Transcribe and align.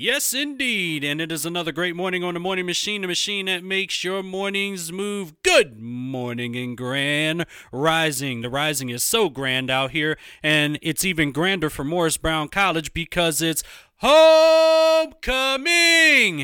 Yes, 0.00 0.32
indeed. 0.32 1.02
And 1.02 1.20
it 1.20 1.32
is 1.32 1.44
another 1.44 1.72
great 1.72 1.96
morning 1.96 2.22
on 2.22 2.34
the 2.34 2.40
morning 2.40 2.66
machine, 2.66 3.00
the 3.00 3.08
machine 3.08 3.46
that 3.46 3.64
makes 3.64 4.04
your 4.04 4.22
mornings 4.22 4.92
move. 4.92 5.32
Good 5.42 5.76
morning 5.80 6.54
and 6.54 6.76
grand 6.76 7.46
rising. 7.72 8.42
The 8.42 8.48
rising 8.48 8.90
is 8.90 9.02
so 9.02 9.28
grand 9.28 9.70
out 9.70 9.90
here, 9.90 10.16
and 10.40 10.78
it's 10.82 11.04
even 11.04 11.32
grander 11.32 11.68
for 11.68 11.82
Morris 11.82 12.16
Brown 12.16 12.46
College 12.46 12.92
because 12.92 13.42
it's 13.42 13.64
homecoming. 13.96 15.18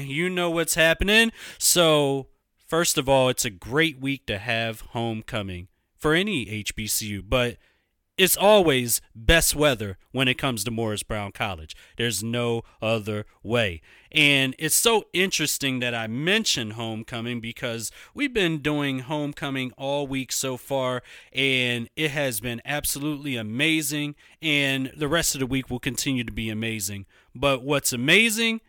You 0.04 0.28
know 0.28 0.50
what's 0.50 0.74
happening. 0.74 1.30
So, 1.56 2.26
first 2.66 2.98
of 2.98 3.08
all, 3.08 3.28
it's 3.28 3.44
a 3.44 3.50
great 3.50 4.00
week 4.00 4.26
to 4.26 4.38
have 4.38 4.80
homecoming 4.80 5.68
for 5.96 6.12
any 6.12 6.44
HBCU, 6.46 7.22
but 7.28 7.58
it's 8.16 8.36
always 8.36 9.00
best 9.14 9.56
weather 9.56 9.98
when 10.12 10.28
it 10.28 10.38
comes 10.38 10.62
to 10.64 10.70
Morris 10.70 11.02
Brown 11.02 11.32
College. 11.32 11.74
There's 11.96 12.22
no 12.22 12.62
other 12.80 13.26
way. 13.42 13.80
And 14.12 14.54
it's 14.58 14.76
so 14.76 15.06
interesting 15.12 15.80
that 15.80 15.94
I 15.94 16.06
mention 16.06 16.72
homecoming 16.72 17.40
because 17.40 17.90
we've 18.14 18.32
been 18.32 18.58
doing 18.58 19.00
homecoming 19.00 19.72
all 19.76 20.06
week 20.06 20.30
so 20.30 20.56
far, 20.56 21.02
and 21.32 21.88
it 21.96 22.12
has 22.12 22.40
been 22.40 22.62
absolutely 22.64 23.36
amazing. 23.36 24.14
And 24.40 24.92
the 24.96 25.08
rest 25.08 25.34
of 25.34 25.40
the 25.40 25.46
week 25.46 25.68
will 25.68 25.80
continue 25.80 26.22
to 26.22 26.32
be 26.32 26.50
amazing. 26.50 27.06
But 27.34 27.62
what's 27.62 27.92
amazing, 27.92 28.60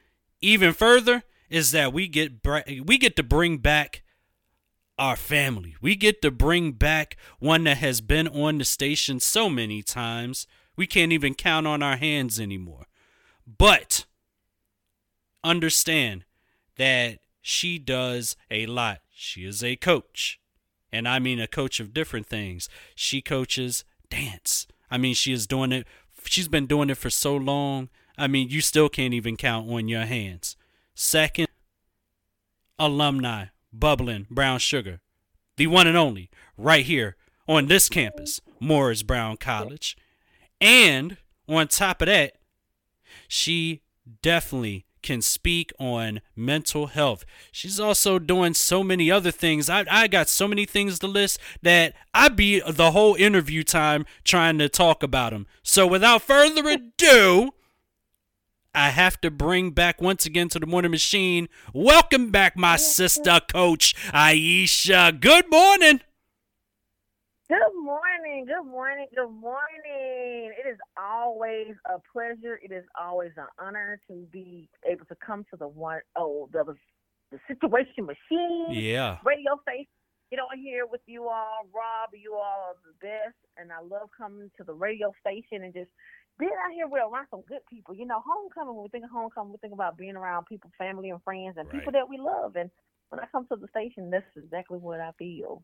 even 0.41 0.73
further, 0.73 1.23
is 1.49 1.69
that 1.71 1.93
we 1.93 2.07
get 2.07 2.43
we 2.83 2.97
get 2.97 3.15
to 3.17 3.23
bring 3.23 3.59
back 3.59 4.01
our 4.97 5.15
family. 5.15 5.75
We 5.81 5.95
get 5.95 6.21
to 6.21 6.31
bring 6.31 6.73
back 6.73 7.17
one 7.39 7.65
that 7.65 7.77
has 7.77 8.01
been 8.01 8.27
on 8.27 8.57
the 8.57 8.65
station 8.65 9.19
so 9.19 9.49
many 9.49 9.81
times, 9.81 10.47
we 10.75 10.87
can't 10.87 11.11
even 11.11 11.33
count 11.33 11.67
on 11.67 11.83
our 11.83 11.97
hands 11.97 12.39
anymore. 12.39 12.87
But 13.45 14.05
understand 15.43 16.25
that 16.77 17.19
she 17.41 17.77
does 17.77 18.35
a 18.49 18.65
lot. 18.65 18.99
She 19.13 19.45
is 19.45 19.63
a 19.63 19.75
coach. 19.75 20.39
And 20.91 21.07
I 21.07 21.19
mean 21.19 21.39
a 21.39 21.47
coach 21.47 21.79
of 21.79 21.93
different 21.93 22.27
things. 22.27 22.69
She 22.95 23.21
coaches 23.21 23.83
dance. 24.09 24.67
I 24.89 24.97
mean, 24.97 25.13
she 25.13 25.33
is 25.33 25.47
doing 25.47 25.71
it, 25.71 25.87
she's 26.23 26.47
been 26.47 26.67
doing 26.67 26.89
it 26.89 26.97
for 26.97 27.09
so 27.09 27.35
long. 27.35 27.89
I 28.17 28.27
mean, 28.27 28.49
you 28.49 28.61
still 28.61 28.87
can't 28.87 29.13
even 29.13 29.35
count 29.35 29.69
on 29.69 29.89
your 29.89 30.05
hands. 30.05 30.55
Second, 30.93 31.47
alumni 32.79 33.47
bubbling 33.79 34.27
brown 34.29 34.59
sugar, 34.59 35.01
the 35.57 35.67
one 35.67 35.87
and 35.87 35.97
only, 35.97 36.29
right 36.57 36.85
here 36.85 37.15
on 37.47 37.67
this 37.67 37.89
campus, 37.89 38.41
Morris 38.59 39.03
Brown 39.03 39.37
College. 39.37 39.97
And 40.59 41.17
on 41.47 41.67
top 41.67 42.01
of 42.01 42.07
that, 42.07 42.33
she 43.27 43.81
definitely 44.21 44.85
can 45.01 45.21
speak 45.21 45.71
on 45.79 46.19
mental 46.35 46.87
health. 46.87 47.25
She's 47.51 47.79
also 47.79 48.17
doing 48.17 48.55
so 48.55 48.83
many 48.83 49.11
other 49.11 49.31
things. 49.31 49.69
I, 49.69 49.85
I 49.89 50.07
got 50.07 50.27
so 50.27 50.47
many 50.47 50.65
things 50.65 50.97
to 50.99 51.07
list 51.07 51.39
that 51.61 51.93
I'd 52.13 52.35
be 52.35 52.59
the 52.67 52.91
whole 52.91 53.13
interview 53.15 53.63
time 53.63 54.05
trying 54.23 54.57
to 54.57 54.67
talk 54.67 55.03
about 55.03 55.31
them. 55.31 55.45
So 55.61 55.85
without 55.85 56.23
further 56.23 56.67
ado, 56.67 57.51
I 58.75 58.89
have 58.89 59.21
to 59.21 59.31
bring 59.31 59.71
back 59.71 60.01
once 60.01 60.25
again 60.25 60.49
to 60.49 60.59
the 60.59 60.65
morning 60.65 60.91
machine. 60.91 61.47
Welcome 61.73 62.29
back, 62.29 62.57
my 62.57 62.75
sister, 62.75 63.39
Coach 63.49 63.95
Ayesha. 64.13 65.13
Good 65.17 65.49
morning. 65.49 66.01
Good 67.47 67.57
morning. 67.81 68.45
Good 68.45 68.69
morning. 68.69 69.07
Good 69.15 69.31
morning. 69.31 70.51
It 70.59 70.67
is 70.69 70.77
always 70.97 71.75
a 71.85 71.99
pleasure. 72.11 72.59
It 72.61 72.73
is 72.73 72.83
always 72.99 73.31
an 73.37 73.47
honor 73.59 73.97
to 74.09 74.27
be 74.31 74.67
able 74.85 75.05
to 75.05 75.15
come 75.25 75.45
to 75.51 75.57
the 75.57 75.67
one 75.67 76.01
oh 76.17 76.49
the 76.51 76.75
the 77.31 77.39
situation 77.47 78.05
machine. 78.05 78.67
Yeah. 78.71 79.19
Radio 79.23 79.57
station. 79.61 79.87
Get 80.31 80.39
on 80.39 80.57
here 80.57 80.85
with 80.85 81.01
you 81.05 81.29
all, 81.29 81.67
Rob. 81.73 82.09
You 82.19 82.33
all 82.33 82.73
are 82.73 82.75
the 82.83 82.97
best, 82.99 83.37
and 83.57 83.71
I 83.71 83.79
love 83.79 84.09
coming 84.17 84.49
to 84.57 84.63
the 84.63 84.73
radio 84.73 85.13
station 85.21 85.63
and 85.63 85.73
just 85.73 85.91
being 86.37 86.51
out 86.51 86.73
here 86.73 86.87
with 86.87 87.01
around 87.01 87.27
some 87.31 87.41
good 87.47 87.65
people. 87.69 87.95
You 87.95 88.05
know, 88.05 88.21
homecoming. 88.25 88.75
When 88.75 88.83
we 88.83 88.89
think 88.89 89.05
of 89.05 89.11
homecoming, 89.11 89.53
we 89.53 89.57
think 89.57 89.73
about 89.73 89.97
being 89.97 90.15
around 90.15 90.45
people, 90.45 90.71
family, 90.77 91.09
and 91.09 91.21
friends, 91.23 91.55
and 91.57 91.67
right. 91.67 91.79
people 91.79 91.93
that 91.93 92.09
we 92.09 92.17
love. 92.17 92.55
And 92.55 92.69
when 93.09 93.19
I 93.19 93.25
come 93.31 93.47
to 93.47 93.55
the 93.55 93.67
station, 93.67 94.09
that's 94.09 94.25
exactly 94.35 94.77
what 94.77 94.99
I 94.99 95.11
feel. 95.17 95.63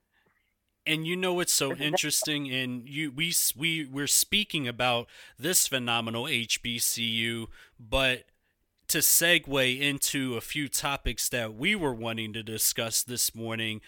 And 0.85 1.05
you 1.05 1.15
know 1.15 1.33
what's 1.33 1.53
so 1.53 1.73
interesting, 1.75 2.51
and 2.51 2.87
you 2.87 3.11
we 3.11 3.33
we 3.55 3.85
we're 3.85 4.07
speaking 4.07 4.67
about 4.67 5.07
this 5.37 5.67
phenomenal 5.67 6.23
HBCU, 6.23 7.47
but 7.79 8.23
to 8.87 8.97
segue 8.97 9.79
into 9.79 10.35
a 10.35 10.41
few 10.41 10.67
topics 10.67 11.29
that 11.29 11.53
we 11.53 11.75
were 11.75 11.93
wanting 11.93 12.33
to 12.33 12.43
discuss 12.43 13.03
this 13.03 13.35
morning, 13.35 13.79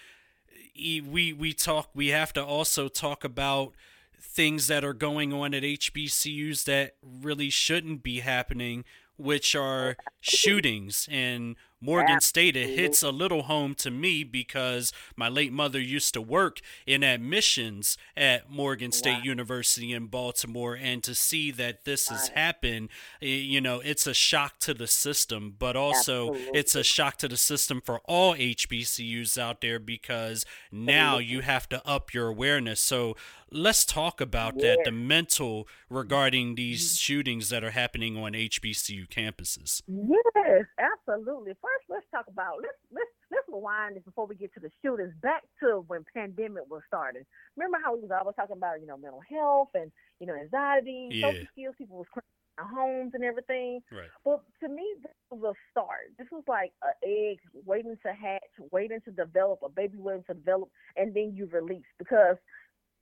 we 0.76 1.34
we 1.34 1.52
talk. 1.54 1.90
We 1.96 2.10
have 2.10 2.32
to 2.34 2.46
also 2.46 2.88
talk 2.88 3.24
about 3.24 3.74
things 4.24 4.68
that 4.68 4.84
are 4.84 4.94
going 4.94 5.34
on 5.34 5.54
at 5.54 5.64
HBCUs 5.64 6.64
that 6.64 6.96
really 7.04 7.50
shouldn't 7.50 8.02
be 8.02 8.22
happening, 8.22 8.86
which 9.18 9.56
are 9.56 9.98
shootings 10.22 11.08
and 11.12 11.56
Morgan 11.84 12.22
State, 12.22 12.56
it 12.56 12.78
hits 12.78 13.04
a 13.04 13.12
little 13.12 13.44
home 13.44 13.76
to 13.76 13.92
me 13.92 14.24
because 14.24 14.94
my 15.18 15.28
late 15.28 15.52
mother 15.52 15.82
used 15.82 16.14
to 16.14 16.22
work 16.22 16.62
in 16.88 17.04
admissions 17.04 17.98
at 18.16 18.50
Morgan 18.50 18.94
State 18.94 19.18
wow. 19.18 19.24
University 19.24 19.92
in 19.92 20.08
Baltimore. 20.08 20.76
And 20.76 21.04
to 21.04 21.14
see 21.14 21.52
that 21.52 21.84
this 21.84 22.08
has 22.08 22.30
happened, 22.30 22.90
you 23.20 23.60
know, 23.60 23.82
it's 23.82 24.08
a 24.08 24.14
shock 24.14 24.60
to 24.60 24.74
the 24.74 24.88
system, 24.88 25.56
but 25.60 25.76
also 25.76 26.30
Absolutely. 26.30 26.60
it's 26.60 26.76
a 26.76 26.84
shock 26.84 27.18
to 27.18 27.28
the 27.28 27.38
system 27.38 27.82
for 27.82 28.00
all 28.06 28.34
HBCUs 28.34 29.38
out 29.38 29.60
there 29.60 29.80
because 29.80 30.46
now 30.72 31.18
you 31.18 31.42
have 31.42 31.68
to 31.70 31.86
up 31.86 32.14
your 32.14 32.28
awareness. 32.28 32.80
So 32.80 33.16
let's 33.54 33.86
talk 33.86 34.20
about 34.20 34.58
that 34.60 34.80
the 34.84 34.92
mental 34.92 35.68
regarding 35.90 36.56
these 36.56 36.88
mm-hmm. 36.88 36.96
shootings 36.96 37.50
that 37.50 37.64
are 37.64 37.72
happening 37.72 38.18
on 38.18 38.34
HBCU 38.34 39.08
campuses. 39.08 39.82
Yes, 39.88 40.66
absolutely. 40.80 41.54
First, 41.62 41.73
let's 41.90 42.06
talk 42.12 42.26
about 42.28 42.62
let's 42.62 42.78
let's 42.92 43.14
let's 43.32 43.48
rewind 43.48 43.96
this 43.96 44.04
before 44.04 44.28
we 44.28 44.36
get 44.36 44.54
to 44.54 44.60
the 44.60 44.70
shootings. 44.82 45.14
Back 45.22 45.44
to 45.62 45.84
when 45.88 46.06
pandemic 46.14 46.64
was 46.70 46.82
starting. 46.88 47.24
Remember 47.58 47.78
how 47.84 47.96
we 47.96 48.02
was 48.02 48.12
always 48.12 48.36
talking 48.36 48.58
about 48.58 48.82
you 48.82 48.88
know 48.88 48.98
mental 48.98 49.22
health 49.30 49.70
and 49.74 49.92
you 50.20 50.28
know 50.28 50.36
anxiety, 50.36 51.10
yeah. 51.12 51.30
social 51.30 51.48
skills. 51.52 51.76
People 51.78 51.98
was 51.98 52.08
in 52.16 52.22
their 52.58 52.68
homes 52.68 53.12
and 53.14 53.24
everything. 53.24 53.82
Right. 53.92 54.10
But 54.24 54.42
to 54.62 54.70
me, 54.70 54.86
this 55.02 55.12
was 55.32 55.56
a 55.56 55.72
start. 55.72 56.14
This 56.18 56.28
was 56.32 56.44
like 56.48 56.72
an 56.82 56.94
egg 57.04 57.40
waiting 57.66 57.98
to 58.06 58.14
hatch, 58.14 58.42
waiting 58.72 59.00
to 59.06 59.12
develop, 59.12 59.60
a 59.64 59.70
baby 59.70 59.98
waiting 59.98 60.24
to 60.28 60.34
develop, 60.34 60.70
and 60.96 61.14
then 61.14 61.34
you 61.36 61.48
release 61.48 61.90
because 61.98 62.38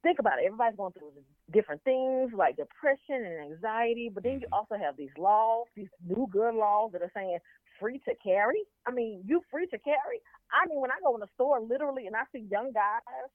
think 0.03 0.19
about 0.19 0.39
it. 0.39 0.45
Everybody's 0.45 0.77
going 0.77 0.93
through 0.93 1.11
different 1.51 1.83
things 1.83 2.31
like 2.35 2.57
depression 2.57 3.25
and 3.25 3.51
anxiety, 3.53 4.09
but 4.13 4.23
then 4.23 4.33
you 4.33 4.47
mm-hmm. 4.47 4.53
also 4.53 4.75
have 4.75 4.97
these 4.97 5.13
laws, 5.17 5.67
these 5.75 5.91
new 6.07 6.27
gun 6.31 6.57
laws 6.57 6.91
that 6.93 7.01
are 7.01 7.11
saying 7.15 7.37
free 7.79 7.99
to 8.05 8.13
carry. 8.23 8.61
I 8.85 8.91
mean, 8.91 9.23
you 9.25 9.41
free 9.51 9.67
to 9.67 9.79
carry. 9.79 10.21
I 10.51 10.67
mean, 10.67 10.81
when 10.81 10.91
I 10.91 10.99
go 11.03 11.13
in 11.15 11.21
the 11.21 11.27
store, 11.35 11.61
literally, 11.61 12.07
and 12.07 12.15
I 12.15 12.23
see 12.31 12.45
young 12.49 12.71
guys, 12.73 13.29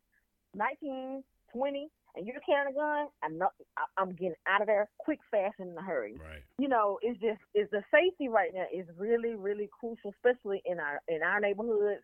19, 0.55 1.23
20, 1.53 1.89
and 2.17 2.27
you're 2.27 2.41
carrying 2.47 2.73
a 2.73 2.75
gun, 2.75 3.09
I'm 3.23 3.37
not. 3.37 3.53
I'm 3.99 4.13
getting 4.13 4.41
out 4.49 4.63
of 4.63 4.67
there 4.67 4.89
quick, 4.99 5.19
fast, 5.31 5.57
and 5.59 5.71
in 5.71 5.77
a 5.77 5.83
hurry. 5.83 6.15
Right. 6.15 6.41
You 6.59 6.69
know, 6.69 6.99
it's 7.03 7.21
just 7.21 7.41
is 7.55 7.69
the 7.71 7.83
safety 7.93 8.29
right 8.29 8.51
now 8.55 8.65
is 8.73 8.87
really, 8.97 9.35
really 9.35 9.69
crucial, 9.79 10.15
especially 10.17 10.63
in 10.65 10.81
our 10.81 11.03
in 11.09 11.23
our 11.23 11.41
neighborhoods 11.41 12.03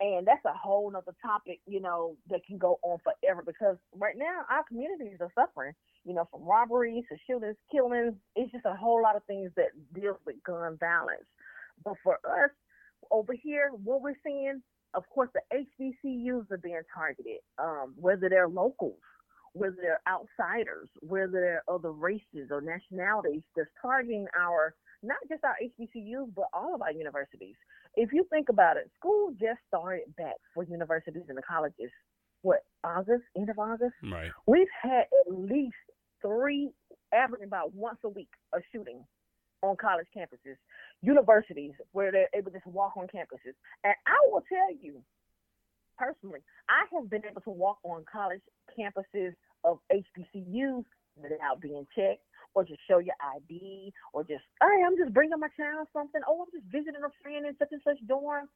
and 0.00 0.26
that's 0.26 0.44
a 0.46 0.54
whole 0.54 0.90
nother 0.90 1.14
topic, 1.22 1.60
you 1.66 1.80
know, 1.80 2.16
that 2.30 2.44
can 2.46 2.58
go 2.58 2.78
on 2.82 2.98
forever 3.04 3.42
because 3.46 3.76
right 3.94 4.16
now 4.16 4.42
our 4.50 4.64
communities 4.64 5.18
are 5.20 5.30
suffering, 5.38 5.74
you 6.04 6.14
know, 6.14 6.26
from 6.30 6.42
robberies 6.42 7.04
to 7.10 7.18
shootings, 7.26 7.56
killings. 7.70 8.14
It's 8.34 8.50
just 8.50 8.64
a 8.64 8.74
whole 8.74 9.02
lot 9.02 9.16
of 9.16 9.24
things 9.24 9.50
that 9.56 9.68
deals 9.94 10.16
with 10.26 10.36
gun 10.44 10.78
violence. 10.80 11.26
But 11.84 11.94
for 12.02 12.14
us 12.24 12.50
over 13.10 13.34
here, 13.34 13.70
what 13.72 14.02
we're 14.02 14.16
seeing, 14.24 14.62
of 14.94 15.04
course, 15.10 15.28
the 15.34 15.42
HBCUs 15.54 16.50
are 16.50 16.58
being 16.58 16.80
targeted, 16.94 17.38
um, 17.58 17.94
whether 17.96 18.28
they're 18.30 18.48
locals, 18.48 18.98
whether 19.52 19.76
they're 19.80 20.00
outsiders, 20.08 20.88
whether 21.00 21.32
they're 21.32 21.64
other 21.68 21.92
races 21.92 22.48
or 22.50 22.62
nationalities 22.62 23.42
that's 23.54 23.68
targeting 23.82 24.26
our 24.38 24.74
not 25.02 25.18
just 25.28 25.44
our 25.44 25.56
HBCUs, 25.62 26.34
but 26.34 26.46
all 26.52 26.74
of 26.74 26.82
our 26.82 26.92
universities. 26.92 27.56
If 27.96 28.12
you 28.12 28.24
think 28.30 28.48
about 28.48 28.76
it, 28.76 28.90
school 28.98 29.32
just 29.32 29.58
started 29.68 30.14
back 30.16 30.36
for 30.54 30.64
universities 30.64 31.24
and 31.28 31.36
the 31.36 31.42
colleges. 31.42 31.90
What 32.42 32.60
August, 32.84 33.24
end 33.36 33.50
of 33.50 33.58
August? 33.58 33.94
Right. 34.02 34.30
We've 34.46 34.66
had 34.80 35.04
at 35.26 35.34
least 35.34 35.74
three, 36.22 36.70
averaging 37.12 37.46
about 37.46 37.74
once 37.74 37.98
a 38.04 38.08
week, 38.08 38.30
a 38.54 38.58
shooting 38.72 39.04
on 39.62 39.76
college 39.76 40.06
campuses, 40.16 40.56
universities 41.02 41.72
where 41.92 42.12
they're 42.12 42.30
able 42.34 42.50
to 42.50 42.58
just 42.58 42.66
walk 42.66 42.96
on 42.96 43.06
campuses. 43.06 43.54
And 43.84 43.94
I 44.06 44.16
will 44.30 44.42
tell 44.48 44.74
you, 44.80 45.02
personally, 45.98 46.40
I 46.68 46.84
have 46.96 47.10
been 47.10 47.22
able 47.28 47.42
to 47.42 47.50
walk 47.50 47.78
on 47.84 48.04
college 48.10 48.40
campuses 48.78 49.34
of 49.64 49.78
HBCUs 49.92 50.84
without 51.16 51.60
being 51.60 51.86
checked, 51.94 52.24
or 52.54 52.64
just 52.64 52.80
show 52.88 52.98
your 52.98 53.14
ID, 53.20 53.92
or 54.12 54.22
just, 54.24 54.44
hey, 54.58 54.82
I'm 54.84 54.96
just 54.98 55.14
bringing 55.14 55.38
my 55.38 55.48
child 55.56 55.86
something. 55.92 56.20
Oh, 56.26 56.42
I'm 56.42 56.50
just 56.50 56.66
visiting 56.70 57.02
a 57.02 57.12
friend 57.22 57.46
in 57.46 57.54
such 57.58 57.70
and 57.72 57.82
such 57.84 57.98
dorm. 58.06 58.48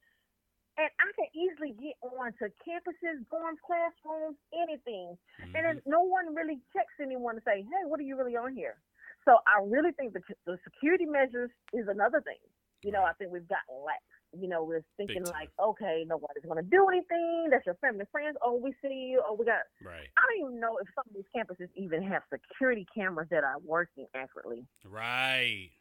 And 0.75 0.91
I 0.99 1.07
can 1.15 1.31
easily 1.31 1.71
get 1.79 1.95
on 2.03 2.35
to 2.43 2.51
campuses, 2.59 3.23
dorms, 3.31 3.63
classrooms, 3.63 4.35
anything. 4.51 5.15
Mm-hmm. 5.39 5.55
And 5.55 5.61
then 5.63 5.77
no 5.87 6.03
one 6.03 6.35
really 6.35 6.59
checks 6.75 6.99
anyone 6.99 7.39
to 7.39 7.43
say, 7.47 7.63
hey, 7.63 7.83
what 7.87 7.99
are 7.99 8.07
you 8.07 8.19
really 8.19 8.35
on 8.35 8.51
here? 8.51 8.75
So 9.23 9.39
I 9.47 9.63
really 9.63 9.95
think 9.95 10.11
the, 10.11 10.21
the 10.45 10.59
security 10.67 11.05
measures 11.05 11.49
is 11.71 11.87
another 11.87 12.19
thing. 12.19 12.43
You 12.83 12.91
know, 12.91 13.07
I 13.07 13.13
think 13.15 13.31
we've 13.31 13.47
gotten 13.47 13.71
lax. 13.87 14.03
You 14.39 14.47
know, 14.47 14.63
we're 14.63 14.83
thinking 14.97 15.23
like, 15.25 15.49
okay, 15.61 16.03
nobody's 16.07 16.43
going 16.43 16.63
to 16.63 16.69
do 16.69 16.87
anything. 16.87 17.47
That's 17.51 17.65
your 17.65 17.75
family, 17.75 18.05
friends. 18.11 18.37
Oh, 18.43 18.55
we 18.55 18.73
see 18.81 19.11
you. 19.11 19.21
Oh, 19.25 19.35
we 19.37 19.45
got. 19.45 19.61
Right. 19.83 20.07
I 20.17 20.21
don't 20.39 20.49
even 20.49 20.59
know 20.59 20.77
if 20.77 20.87
some 20.95 21.03
of 21.07 21.13
these 21.13 21.25
campuses 21.35 21.69
even 21.75 22.03
have 22.03 22.23
security 22.31 22.85
cameras 22.95 23.27
that 23.31 23.43
are 23.43 23.57
working 23.63 24.07
accurately. 24.15 24.65
Right. 24.83 25.71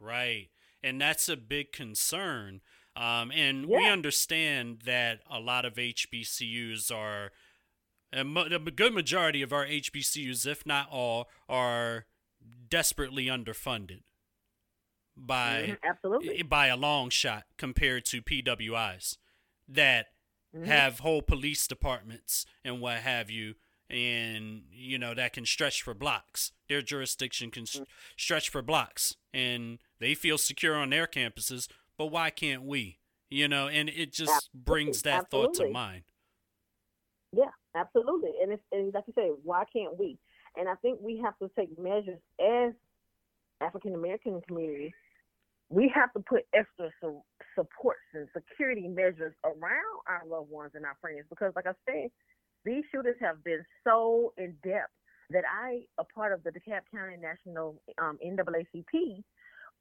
Right. 0.00 0.48
And 0.82 1.00
that's 1.00 1.28
a 1.28 1.36
big 1.36 1.72
concern. 1.72 2.60
Um, 2.96 3.32
and 3.32 3.68
yeah. 3.68 3.78
we 3.78 3.88
understand 3.88 4.82
that 4.84 5.20
a 5.30 5.40
lot 5.40 5.64
of 5.64 5.74
HBCUs 5.74 6.94
are, 6.94 7.32
a 8.12 8.24
good 8.24 8.94
majority 8.94 9.42
of 9.42 9.52
our 9.52 9.66
HBCUs, 9.66 10.46
if 10.46 10.64
not 10.64 10.88
all, 10.90 11.28
are 11.48 12.06
desperately 12.68 13.26
underfunded 13.26 14.02
by 15.16 15.62
mm-hmm, 15.62 15.88
absolutely 15.88 16.42
by 16.42 16.66
a 16.66 16.76
long 16.76 17.10
shot 17.10 17.44
compared 17.56 18.04
to 18.06 18.22
PWIs 18.22 19.16
that 19.68 20.06
mm-hmm. 20.54 20.64
have 20.64 21.00
whole 21.00 21.22
police 21.22 21.66
departments 21.66 22.44
and 22.64 22.80
what 22.80 22.98
have 22.98 23.30
you 23.30 23.54
and 23.90 24.62
you 24.72 24.98
know 24.98 25.14
that 25.14 25.32
can 25.32 25.44
stretch 25.44 25.82
for 25.82 25.94
blocks 25.94 26.52
their 26.68 26.82
jurisdiction 26.82 27.50
can 27.50 27.64
mm-hmm. 27.64 27.82
stretch 28.16 28.48
for 28.48 28.62
blocks 28.62 29.14
and 29.32 29.78
they 30.00 30.14
feel 30.14 30.38
secure 30.38 30.74
on 30.74 30.90
their 30.90 31.06
campuses 31.06 31.68
but 31.98 32.06
why 32.06 32.30
can't 32.30 32.62
we 32.62 32.98
you 33.30 33.46
know 33.46 33.68
and 33.68 33.88
it 33.90 34.12
just 34.12 34.32
absolutely. 34.32 34.60
brings 34.64 35.02
that 35.02 35.24
absolutely. 35.24 35.54
thought 35.54 35.66
to 35.66 35.70
mind 35.70 36.02
yeah 37.32 37.50
absolutely 37.76 38.30
and 38.42 38.52
it's 38.52 38.62
and 38.72 38.92
like 38.94 39.04
you 39.06 39.12
say 39.16 39.30
why 39.42 39.64
can't 39.70 39.98
we 39.98 40.18
and 40.56 40.68
i 40.68 40.74
think 40.76 40.98
we 41.02 41.18
have 41.18 41.38
to 41.38 41.50
take 41.56 41.78
measures 41.78 42.20
as 42.40 42.72
african 43.60 43.94
american 43.94 44.40
community 44.48 44.94
we 45.70 45.90
have 45.94 46.12
to 46.12 46.20
put 46.20 46.42
extra 46.54 46.90
su- 47.00 47.22
supports 47.54 48.04
and 48.14 48.28
security 48.36 48.88
measures 48.88 49.34
around 49.44 49.96
our 50.06 50.22
loved 50.28 50.50
ones 50.50 50.72
and 50.74 50.84
our 50.84 50.96
friends 51.00 51.24
because, 51.30 51.52
like 51.56 51.66
I 51.66 51.72
said, 51.86 52.10
these 52.64 52.84
shooters 52.92 53.16
have 53.20 53.42
been 53.44 53.64
so 53.84 54.32
in 54.38 54.56
depth 54.62 54.92
that 55.30 55.44
I, 55.48 55.80
a 55.98 56.04
part 56.04 56.32
of 56.32 56.42
the 56.42 56.50
DeKalb 56.50 56.82
County 56.92 57.16
National 57.20 57.80
um, 58.00 58.18
NAACP, 58.24 59.22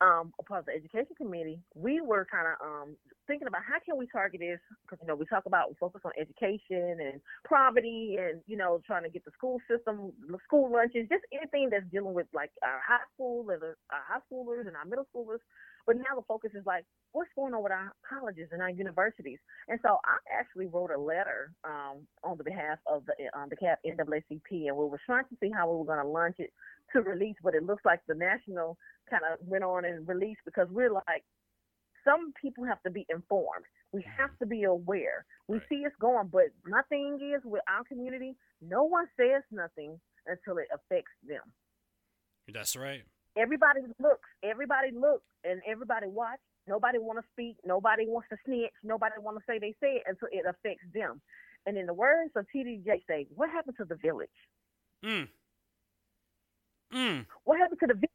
um, 0.02 0.34
a 0.40 0.44
part 0.44 0.62
of 0.62 0.66
the 0.66 0.74
education 0.74 1.16
committee, 1.16 1.60
we 1.76 2.02
were 2.02 2.28
kind 2.30 2.48
of 2.48 2.56
um, 2.66 2.96
thinking 3.28 3.48
about 3.48 3.62
how 3.64 3.80
can 3.86 3.98
we 3.98 4.08
target 4.08 4.40
this 4.42 4.60
because 4.82 5.00
you 5.02 5.08
know 5.08 5.16
we 5.16 5.26
talk 5.26 5.46
about 5.46 5.76
focus 5.80 6.02
on 6.04 6.12
education 6.20 6.98
and 7.00 7.22
poverty 7.48 8.18
and 8.20 8.42
you 8.48 8.58
know 8.58 8.82
trying 8.86 9.04
to 9.04 9.10
get 9.10 9.24
the 9.24 9.32
school 9.32 9.60
system, 9.70 10.12
the 10.28 10.38
school 10.44 10.72
lunches, 10.72 11.08
just 11.10 11.24
anything 11.32 11.70
that's 11.70 11.86
dealing 11.92 12.14
with 12.14 12.28
like 12.34 12.52
our 12.64 12.82
high 12.86 13.06
school 13.14 13.48
and 13.50 13.62
our 13.64 14.04
high 14.10 14.20
schoolers 14.28 14.68
and 14.68 14.76
our 14.76 14.86
middle 14.86 15.08
schoolers. 15.16 15.40
But 15.86 15.98
now 15.98 16.16
the 16.16 16.24
focus 16.28 16.52
is 16.56 16.66
like, 16.66 16.86
what's 17.12 17.30
going 17.36 17.54
on 17.54 17.64
with 17.64 17.72
our 17.72 17.92
colleges 18.08 18.50
and 18.52 18.62
our 18.62 18.70
universities? 18.70 19.40
And 19.68 19.80
so 19.84 19.98
I 20.06 20.18
actually 20.40 20.68
wrote 20.68 20.92
a 20.92 21.00
letter 21.00 21.52
um, 21.64 22.08
on 22.24 22.38
the 22.38 22.44
behalf 22.44 22.80
of 22.88 23.04
the 23.06 23.14
um, 23.38 23.50
the 23.50 23.56
CAP 23.56 23.80
NAACP, 23.86 24.68
and 24.68 24.78
we 24.78 24.86
were 24.86 25.02
trying 25.06 25.26
to 25.26 25.38
see 25.42 25.52
how 25.54 25.70
we 25.70 25.78
were 25.78 25.86
going 25.86 26.04
to 26.04 26.08
launch 26.08 26.36
it 26.40 26.52
to 26.94 27.02
release. 27.02 27.36
But 27.44 27.56
it 27.56 27.64
looks 27.64 27.84
like 27.86 28.00
the 28.08 28.16
national 28.16 28.78
kind 29.10 29.24
of 29.32 29.46
went 29.46 29.64
on 29.64 29.84
and 29.86 30.08
released 30.08 30.42
because 30.46 30.68
we're 30.72 30.94
like, 30.94 31.24
some 32.06 32.34
people 32.42 32.64
have 32.66 32.82
to 32.84 32.92
be 32.92 33.06
informed. 33.10 33.66
We 33.92 34.06
have 34.18 34.32
to 34.40 34.46
be 34.46 34.64
aware. 34.64 35.26
We 35.48 35.58
right. 35.58 35.66
see 35.70 35.76
it's 35.86 35.96
going, 36.00 36.30
but 36.32 36.48
my 36.66 36.82
thing 36.90 37.20
is 37.36 37.42
with 37.44 37.62
our 37.68 37.84
community, 37.84 38.36
no 38.62 38.84
one 38.84 39.06
says 39.18 39.44
nothing 39.52 40.00
until 40.26 40.58
it 40.58 40.68
affects 40.74 41.12
them. 41.28 41.44
That's 42.52 42.76
right 42.76 43.04
everybody 43.38 43.82
looks, 44.00 44.28
everybody 44.44 44.92
looks, 44.92 45.26
and 45.44 45.62
everybody 45.68 46.08
watch. 46.08 46.40
Nobody 46.68 46.98
want 46.98 47.20
to 47.20 47.26
speak. 47.34 47.58
Nobody 47.66 48.06
wants 48.08 48.30
to 48.30 48.38
snitch. 48.46 48.72
Nobody 48.84 49.16
want 49.20 49.38
to 49.38 49.44
say 49.48 49.60
they 49.60 49.76
say 49.82 50.00
it 50.00 50.04
until 50.08 50.30
it 50.32 50.46
affects 50.48 50.86
them. 50.94 51.22
And 51.66 51.78
in 51.78 51.86
the 51.86 51.94
words 51.94 52.32
of 52.36 52.46
TDJ, 52.56 53.04
say, 53.08 53.28
what 53.36 53.50
happened 53.50 53.78
to 53.78 53.86
the 53.86 53.96
village? 53.96 54.30
Mm. 55.04 55.28
Mm. 56.94 57.26
What 57.44 57.60
happened 57.60 57.80
to 57.82 57.88
the 57.88 57.94
village? 57.96 58.10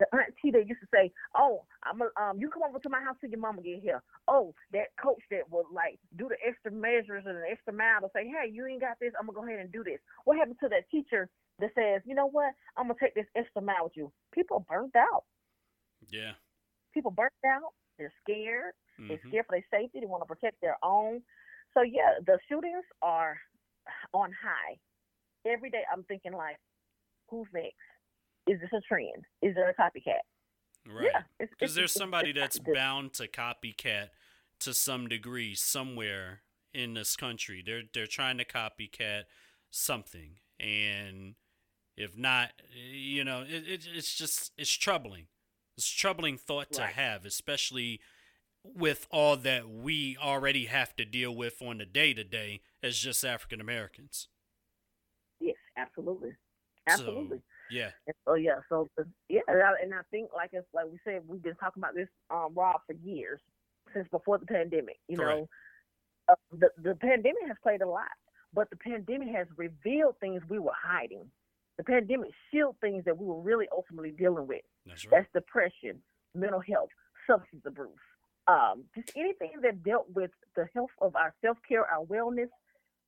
The 0.00 0.06
auntie 0.12 0.50
that 0.50 0.66
used 0.66 0.80
to 0.80 0.88
say, 0.92 1.12
"Oh, 1.36 1.64
I'm 1.84 2.02
a, 2.02 2.10
um, 2.20 2.40
you 2.40 2.50
come 2.50 2.64
over 2.64 2.80
to 2.80 2.88
my 2.88 3.00
house 3.00 3.14
till 3.20 3.30
your 3.30 3.38
mama 3.38 3.62
get 3.62 3.78
here." 3.78 4.02
Oh, 4.26 4.52
that 4.72 4.88
coach 5.00 5.22
that 5.30 5.48
would 5.52 5.66
like 5.72 6.00
do 6.16 6.26
the 6.28 6.36
extra 6.44 6.72
measures 6.72 7.22
and 7.26 7.36
the 7.38 7.48
extra 7.48 7.72
mile 7.72 8.00
to 8.00 8.10
say, 8.12 8.26
"Hey, 8.26 8.50
you 8.50 8.66
ain't 8.66 8.80
got 8.80 8.98
this. 8.98 9.14
I'm 9.16 9.26
gonna 9.26 9.38
go 9.38 9.46
ahead 9.46 9.60
and 9.60 9.70
do 9.70 9.84
this." 9.84 10.00
What 10.24 10.36
happened 10.36 10.58
to 10.64 10.68
that 10.70 10.90
teacher 10.90 11.30
that 11.64 11.74
says, 11.74 12.02
you 12.04 12.14
know 12.14 12.28
what, 12.28 12.52
I'm 12.76 12.84
gonna 12.88 12.98
take 13.00 13.14
this 13.14 13.26
extra 13.36 13.62
mile 13.62 13.84
with 13.84 13.96
you. 13.96 14.12
People 14.32 14.64
burnt 14.68 14.94
out. 14.96 15.24
Yeah. 16.10 16.32
People 16.92 17.10
burnt 17.10 17.32
out. 17.46 17.72
They're 17.98 18.12
scared. 18.22 18.74
Mm-hmm. 19.00 19.08
They're 19.08 19.20
scared 19.28 19.46
for 19.46 19.56
their 19.56 19.80
safety. 19.80 20.00
They 20.00 20.06
want 20.06 20.22
to 20.22 20.26
protect 20.26 20.60
their 20.60 20.76
own. 20.82 21.22
So 21.72 21.82
yeah, 21.82 22.20
the 22.26 22.38
shootings 22.48 22.84
are 23.02 23.38
on 24.12 24.30
high. 24.30 24.76
Every 25.46 25.70
day 25.70 25.82
I'm 25.92 26.04
thinking 26.04 26.32
like, 26.32 26.56
who's 27.28 27.48
next? 27.52 27.74
Is 28.46 28.60
this 28.60 28.70
a 28.76 28.80
trend? 28.82 29.24
Is 29.42 29.54
there 29.54 29.68
a 29.70 29.74
copycat? 29.74 30.22
Right. 30.86 31.08
Yeah, 31.12 31.46
because 31.58 31.74
there's 31.74 31.92
somebody 31.92 32.30
it's, 32.30 32.38
that's 32.38 32.58
bound 32.58 33.14
to 33.14 33.26
copycat 33.26 34.08
to 34.60 34.74
some 34.74 35.08
degree 35.08 35.54
somewhere 35.54 36.42
in 36.74 36.94
this 36.94 37.16
country. 37.16 37.62
They're 37.64 37.84
they're 37.92 38.06
trying 38.06 38.36
to 38.36 38.44
copycat 38.44 39.22
something, 39.70 40.36
and 40.60 41.36
if 41.96 42.16
not, 42.16 42.50
you 42.92 43.24
know, 43.24 43.42
it, 43.42 43.68
it 43.68 43.86
it's 43.94 44.14
just 44.14 44.52
it's 44.56 44.72
troubling. 44.72 45.26
It's 45.76 45.88
troubling 45.88 46.36
thought 46.36 46.72
to 46.72 46.82
have, 46.82 47.24
especially 47.24 48.00
with 48.62 49.06
all 49.10 49.36
that 49.36 49.68
we 49.68 50.16
already 50.22 50.66
have 50.66 50.96
to 50.96 51.04
deal 51.04 51.34
with 51.34 51.60
on 51.60 51.78
the 51.78 51.86
day 51.86 52.14
to 52.14 52.24
day 52.24 52.60
as 52.82 52.98
just 52.98 53.24
African 53.24 53.60
Americans. 53.60 54.28
Yes, 55.40 55.56
absolutely, 55.76 56.30
absolutely. 56.88 57.38
So, 57.38 57.42
yeah. 57.70 57.90
Oh 58.26 58.34
yeah. 58.34 58.60
So 58.68 58.88
yeah, 59.28 59.40
and 59.48 59.94
I 59.94 60.00
think 60.10 60.30
like 60.34 60.50
it's 60.52 60.66
like 60.72 60.86
we 60.86 60.98
said, 61.04 61.22
we've 61.26 61.42
been 61.42 61.56
talking 61.56 61.80
about 61.82 61.94
this, 61.94 62.08
um, 62.30 62.52
Rob, 62.54 62.80
for 62.86 62.94
years 63.04 63.40
since 63.92 64.08
before 64.10 64.38
the 64.38 64.46
pandemic. 64.46 64.98
You 65.08 65.18
Correct. 65.18 65.40
know, 65.40 65.48
uh, 66.28 66.34
the 66.52 66.68
the 66.82 66.94
pandemic 66.94 67.42
has 67.46 67.56
played 67.62 67.82
a 67.82 67.88
lot, 67.88 68.10
but 68.52 68.70
the 68.70 68.76
pandemic 68.76 69.28
has 69.34 69.46
revealed 69.56 70.16
things 70.20 70.42
we 70.48 70.58
were 70.58 70.72
hiding 70.80 71.26
the 71.76 71.84
pandemic 71.84 72.30
shielded 72.50 72.80
things 72.80 73.04
that 73.04 73.16
we 73.18 73.26
were 73.26 73.40
really 73.40 73.66
ultimately 73.72 74.12
dealing 74.12 74.46
with. 74.46 74.62
That's, 74.86 75.04
right. 75.06 75.10
That's 75.10 75.32
depression, 75.32 76.02
mental 76.34 76.60
health, 76.60 76.90
substance 77.28 77.62
abuse, 77.66 77.88
um, 78.46 78.84
just 78.94 79.12
anything 79.16 79.52
that 79.62 79.82
dealt 79.82 80.06
with 80.14 80.30
the 80.56 80.66
health 80.74 80.90
of 81.00 81.16
our 81.16 81.34
self 81.44 81.58
care, 81.66 81.84
our 81.86 82.04
wellness. 82.04 82.48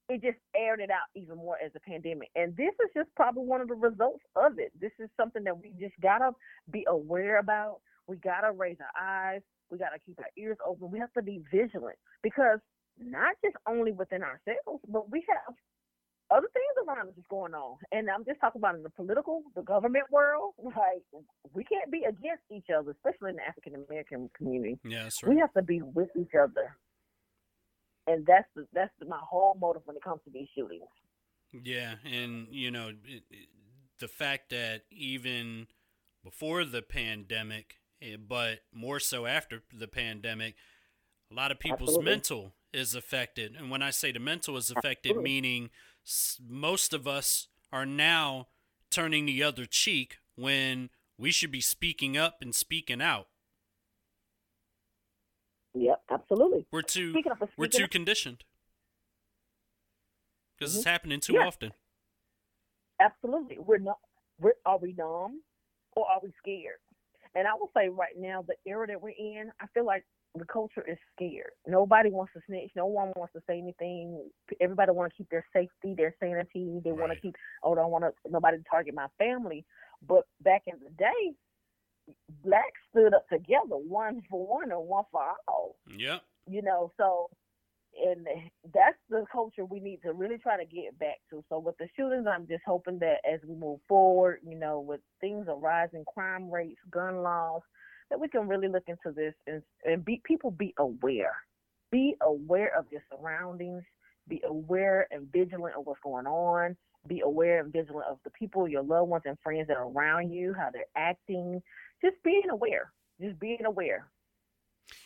It 0.09 0.23
just 0.23 0.39
aired 0.55 0.79
it 0.81 0.89
out 0.89 1.11
even 1.17 1.37
more 1.37 1.57
as 1.65 1.73
a 1.75 1.81
pandemic. 1.81 2.31
And 2.37 2.57
this 2.57 2.73
is 2.85 2.91
just 2.95 3.09
probably 3.17 3.43
one 3.43 3.61
of 3.61 3.67
the 3.67 3.75
results 3.75 4.23
of 4.37 4.53
it. 4.59 4.71
This 4.81 4.93
is 5.01 5.11
something 5.17 5.43
that 5.43 5.59
we 5.59 5.73
just 5.81 5.95
gotta 6.01 6.31
be 6.71 6.85
aware 6.89 7.39
about. 7.39 7.81
We 8.07 8.17
gotta 8.17 8.53
raise 8.53 8.77
our 8.81 9.03
eyes. 9.03 9.41
We 9.69 9.79
gotta 9.79 9.99
keep 10.07 10.21
our 10.21 10.31
ears 10.39 10.59
open. 10.65 10.93
We 10.93 11.01
have 11.01 11.13
to 11.15 11.23
be 11.23 11.43
vigilant 11.53 11.99
because 12.23 12.61
not 12.99 13.35
just 13.45 13.57
only 13.69 13.91
within 13.91 14.23
ourselves, 14.23 14.83
but 14.89 15.11
we 15.11 15.25
have 15.29 15.55
other 16.31 16.49
things 16.53 16.87
around 16.87 17.09
us 17.09 17.15
is 17.17 17.25
going 17.31 17.55
on. 17.55 17.77
And 17.93 18.09
I'm 18.11 18.25
just 18.25 18.41
talking 18.41 18.61
about 18.61 18.75
in 18.75 18.83
the 18.83 18.91
political, 18.91 19.43
the 19.55 19.63
government 19.63 20.07
world. 20.11 20.55
Like 20.77 21.25
we 21.55 21.65
can't 21.65 21.91
be 21.91 22.03
against 22.03 22.43
each 22.55 22.67
other, 22.77 22.91
especially 22.91 23.31
in 23.31 23.37
the 23.37 23.49
African 23.49 23.75
American 23.89 24.29
community. 24.37 24.79
Yeah, 24.85 25.05
that's 25.05 25.23
right. 25.23 25.35
We 25.35 25.41
have 25.41 25.53
to 25.55 25.63
be 25.63 25.81
with 25.81 26.11
each 26.17 26.33
other. 26.39 26.77
And 28.07 28.27
that's 28.27 28.47
the, 28.55 28.67
that's 28.75 28.93
the, 29.01 29.07
my 29.07 29.19
whole 29.21 29.57
motive 29.59 29.83
when 29.87 29.97
it 29.97 30.03
comes 30.03 30.21
to 30.25 30.31
these 30.31 30.49
shootings. 30.55 30.83
Yeah, 31.53 31.95
and 32.05 32.49
you 32.51 32.71
know 32.71 32.89
it, 32.89 33.23
it, 33.31 33.49
the 33.99 34.09
fact 34.09 34.51
that 34.51 34.83
even 34.91 35.69
before 36.23 36.65
the 36.65 36.83
pandemic, 36.83 37.77
eh, 38.03 38.17
but 38.17 38.61
more 38.73 39.01
so 39.01 39.27
after 39.27 39.63
the 39.73 39.89
pandemic, 39.89 40.57
a 41.31 41.35
lot 41.35 41.51
of 41.51 41.59
people's 41.59 41.91
Absolutely. 41.91 42.11
mental 42.11 42.53
is 42.73 42.95
affected. 42.95 43.55
And 43.57 43.71
when 43.71 43.83
I 43.83 43.91
say 43.91 44.13
the 44.13 44.21
mental 44.21 44.57
is 44.57 44.71
affected, 44.71 45.11
Absolutely. 45.11 45.25
meaning 45.25 45.71
most 46.49 46.93
of 46.93 47.07
us 47.07 47.49
are 47.73 47.87
now 47.87 48.49
turning 48.91 49.27
the 49.27 49.43
other 49.43 49.67
cheek 49.67 50.19
when 50.37 50.91
we 51.19 51.31
should 51.31 51.51
be 51.51 51.61
speaking 51.61 52.17
up 52.17 52.39
and 52.41 52.55
speaking 52.55 53.01
out. 53.03 53.29
Yep, 55.75 56.03
absolutely. 56.11 56.67
We're 56.73 56.83
too 56.83 57.15
we're 57.59 57.67
too 57.67 57.89
conditioned 57.89 58.45
because 60.59 60.73
mm-hmm. 60.73 60.79
it's 60.79 60.87
happening 60.87 61.21
too 61.21 61.37
often. 61.37 61.73
Absolutely, 62.99 63.59
we're 63.59 63.79
not. 63.79 63.99
We're 64.41 64.55
are 64.65 64.79
we 64.79 64.95
numb? 64.95 65.43
or 65.97 66.07
are 66.09 66.21
we 66.23 66.33
scared? 66.39 66.79
And 67.37 67.47
I 67.47 67.53
will 67.53 67.71
say 67.77 67.91
right 67.91 68.15
now, 68.17 68.43
the 68.47 68.55
era 68.69 68.87
that 68.87 69.01
we're 69.01 69.11
in, 69.11 69.51
I 69.61 69.67
feel 69.75 69.85
like 69.85 70.05
the 70.35 70.47
culture 70.47 70.85
is 70.89 70.97
scared. 71.15 71.51
Nobody 71.67 72.11
wants 72.11 72.33
to 72.33 72.41
snitch. 72.47 72.71
No 72.75 72.87
one 72.87 73.13
wants 73.15 73.35
to 73.35 73.43
say 73.47 73.59
anything. 73.59 74.31
Everybody 74.59 74.93
want 74.93 75.13
to 75.13 75.17
keep 75.17 75.29
their 75.29 75.45
safety, 75.53 75.95
their 75.95 76.15
sanity. 76.19 76.81
They 76.83 76.91
right. 76.91 76.99
want 76.99 77.13
to 77.13 77.21
keep. 77.21 77.37
Oh, 77.63 77.75
don't 77.75 77.91
want 77.91 78.05
to 78.05 78.13
nobody 78.31 78.57
to 78.57 78.65
target 78.71 78.95
my 78.95 79.09
family. 79.19 79.67
But 80.07 80.25
back 80.43 80.63
in 80.67 80.77
the 80.83 80.91
day, 80.91 81.35
blacks 82.43 82.81
stood 82.91 83.13
up 83.13 83.29
together, 83.29 83.77
one 83.77 84.23
for 84.31 84.47
one 84.47 84.71
and 84.73 84.81
one 84.81 85.05
for 85.13 85.23
all. 85.47 85.77
Yeah. 85.95 86.19
You 86.49 86.63
know, 86.63 86.91
so 86.97 87.29
and 88.05 88.27
that's 88.75 88.99
the 89.09 89.25
culture 89.31 89.65
we 89.65 89.81
need 89.81 90.01
to 90.03 90.13
really 90.13 90.39
try 90.39 90.57
to 90.57 90.65
get 90.65 90.99
back 90.99 91.19
to. 91.31 91.43
So 91.49 91.59
with 91.59 91.77
the 91.79 91.89
shootings, 91.97 92.27
I'm 92.27 92.47
just 92.47 92.63
hoping 92.67 92.99
that 93.01 93.19
as 93.31 93.41
we 93.47 93.55
move 93.55 93.81
forward, 93.89 94.41
you 94.47 94.59
know, 94.59 94.81
with 94.81 95.01
things 95.21 95.47
are 95.49 95.59
rising, 95.59 96.05
crime 96.13 96.51
rates, 96.51 96.81
gun 96.91 97.23
laws, 97.23 97.63
that 98.11 98.21
we 98.21 98.29
can 98.29 98.49
really 98.49 98.69
look 98.69 98.85
into 98.87 99.13
this 99.15 99.35
and 99.47 99.63
and 99.85 100.05
be 100.05 100.21
people 100.25 100.51
be 100.51 100.75
aware, 100.79 101.37
be 101.91 102.15
aware 102.23 102.77
of 102.79 102.87
your 102.91 103.03
surroundings, 103.11 103.83
be 104.29 104.43
aware 104.47 105.09
and 105.11 105.31
vigilant 105.33 105.75
of 105.77 105.87
what's 105.87 106.01
going 106.03 106.27
on, 106.27 106.77
be 107.09 107.21
aware 107.21 107.61
and 107.61 107.73
vigilant 107.73 108.07
of 108.11 108.19
the 108.25 108.31
people, 108.31 108.69
your 108.69 108.83
loved 108.83 109.09
ones 109.09 109.23
and 109.27 109.39
friends 109.43 109.69
that 109.69 109.77
are 109.77 109.89
around 109.89 110.31
you, 110.31 110.55
how 110.57 110.71
they're 110.73 110.85
acting, 110.97 111.63
just 112.03 112.17
being 112.25 112.51
aware, 112.51 112.93
just 113.21 113.39
being 113.41 113.65
aware. 113.65 114.09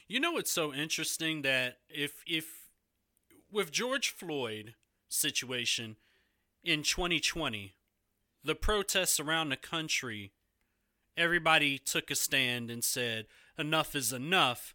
You 0.09 0.21
know, 0.21 0.37
it's 0.37 0.53
so 0.53 0.75
interesting 0.75 1.43
that 1.43 1.79
if 1.89 2.23
if 2.27 2.60
with 3.53 3.73
George 3.73 4.11
Floyd 4.11 4.75
situation 5.09 5.97
in 6.63 6.83
2020, 6.83 7.75
the 8.45 8.55
protests 8.55 9.21
around 9.21 9.49
the 9.49 9.57
country, 9.57 10.33
everybody 11.17 11.79
took 11.79 12.11
a 12.11 12.15
stand 12.15 12.71
and 12.71 12.83
said 12.83 13.27
enough 13.59 13.95
is 13.95 14.13
enough. 14.13 14.75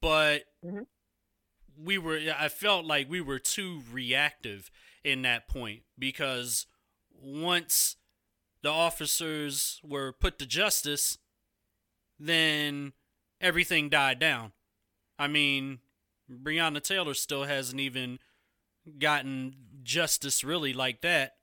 But 0.00 0.44
mm-hmm. 0.64 0.82
we 1.76 1.98
were 1.98 2.20
I 2.38 2.48
felt 2.48 2.84
like 2.84 3.08
we 3.08 3.20
were 3.20 3.38
too 3.38 3.82
reactive 3.90 4.70
in 5.04 5.22
that 5.22 5.48
point 5.48 5.82
because 5.98 6.66
once 7.12 7.96
the 8.62 8.70
officers 8.70 9.80
were 9.84 10.12
put 10.12 10.38
to 10.38 10.46
justice, 10.46 11.18
then 12.18 12.92
everything 13.40 13.88
died 13.88 14.18
down. 14.18 14.52
I 15.18 15.28
mean, 15.28 15.80
Breonna 16.30 16.82
Taylor 16.82 17.14
still 17.14 17.44
hasn't 17.44 17.80
even 17.80 18.18
gotten 18.98 19.54
justice 19.82 20.44
really 20.44 20.72
like 20.72 21.00
that. 21.02 21.36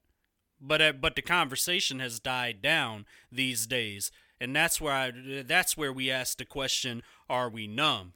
But 0.61 0.81
uh, 0.81 0.93
but 0.93 1.15
the 1.15 1.21
conversation 1.21 1.99
has 1.99 2.19
died 2.19 2.61
down 2.61 3.05
these 3.31 3.65
days, 3.65 4.11
and 4.41 4.53
that's 4.53 4.81
where 4.81 4.93
I 4.93 5.11
that's 5.45 5.77
where 5.77 5.93
we 5.93 6.11
ask 6.11 6.37
the 6.37 6.45
question: 6.45 7.01
Are 7.29 7.49
we 7.49 7.65
numb? 7.65 8.13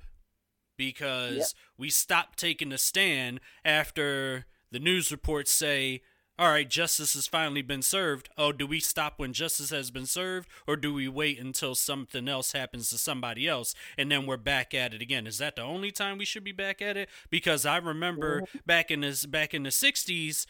Because 0.75 1.37
yep. 1.37 1.47
we 1.77 1.89
stopped 1.89 2.37
taking 2.37 2.73
a 2.73 2.77
stand 2.77 3.39
after 3.63 4.45
the 4.71 4.79
news 4.79 5.11
reports 5.11 5.51
say 5.51 6.01
all 6.39 6.49
right, 6.49 6.67
justice 6.67 7.13
has 7.13 7.27
finally 7.27 7.61
been 7.61 7.83
served. 7.83 8.29
Oh, 8.37 8.51
do 8.51 8.65
we 8.65 8.79
stop 8.79 9.13
when 9.17 9.33
justice 9.33 9.69
has 9.69 9.91
been 9.91 10.07
served, 10.07 10.49
or 10.67 10.75
do 10.75 10.93
we 10.93 11.07
wait 11.07 11.39
until 11.39 11.75
something 11.75 12.27
else 12.27 12.53
happens 12.53 12.89
to 12.89 12.97
somebody 12.97 13.47
else 13.47 13.75
and 13.97 14.11
then 14.11 14.25
we're 14.25 14.37
back 14.37 14.73
at 14.73 14.93
it 14.93 15.01
again? 15.01 15.27
Is 15.27 15.37
that 15.37 15.55
the 15.55 15.61
only 15.61 15.91
time 15.91 16.17
we 16.17 16.25
should 16.25 16.43
be 16.43 16.51
back 16.51 16.81
at 16.81 16.97
it? 16.97 17.09
Because 17.29 17.65
I 17.65 17.77
remember 17.77 18.43
back 18.65 18.89
in 18.89 19.01
this 19.01 19.25
back 19.25 19.53
in 19.53 19.63
the 19.63 19.69
'60s, 19.69 20.47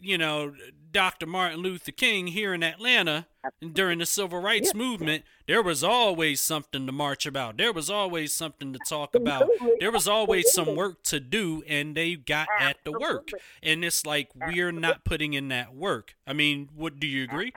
you 0.00 0.18
know, 0.18 0.54
Dr. 0.92 1.26
Martin 1.26 1.60
Luther 1.60 1.92
King 1.92 2.28
here 2.28 2.54
in 2.54 2.62
Atlanta 2.62 3.26
during 3.72 3.98
the 3.98 4.06
civil 4.06 4.40
rights 4.40 4.72
yeah. 4.74 4.78
movement, 4.78 5.24
there 5.48 5.62
was 5.62 5.82
always 5.82 6.40
something 6.40 6.86
to 6.86 6.92
march 6.92 7.26
about. 7.26 7.56
There 7.56 7.72
was 7.72 7.90
always 7.90 8.32
something 8.32 8.72
to 8.72 8.78
talk 8.86 9.14
about. 9.14 9.48
There 9.80 9.90
was 9.90 10.06
always 10.06 10.52
some 10.52 10.76
work 10.76 11.02
to 11.04 11.20
do, 11.20 11.62
and 11.66 11.96
they 11.96 12.14
got 12.14 12.48
at 12.60 12.76
the 12.84 12.92
work. 12.92 13.30
And 13.62 13.84
it's 13.84 14.06
like 14.06 14.30
we're 14.34 14.72
not 14.72 15.04
putting 15.04 15.32
in 15.32 15.48
that 15.48 15.74
work. 15.74 16.14
I 16.26 16.32
mean, 16.32 16.68
what 16.74 17.00
do 17.00 17.06
you 17.06 17.24
agree? 17.24 17.52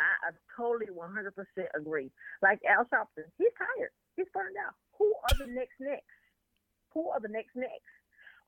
I, 0.00 0.28
I 0.28 0.30
totally 0.56 0.86
100% 0.86 1.32
agree. 1.78 2.10
Like 2.42 2.60
Al 2.68 2.84
Sharpton, 2.86 3.24
he's 3.38 3.52
tired. 3.58 3.90
He's 4.16 4.26
burned 4.32 4.56
out. 4.66 4.74
Who 4.98 5.12
are 5.30 5.38
the 5.38 5.52
next 5.52 5.74
next? 5.80 6.04
Who 6.94 7.08
are 7.10 7.20
the 7.20 7.28
next 7.28 7.54
next? 7.54 7.99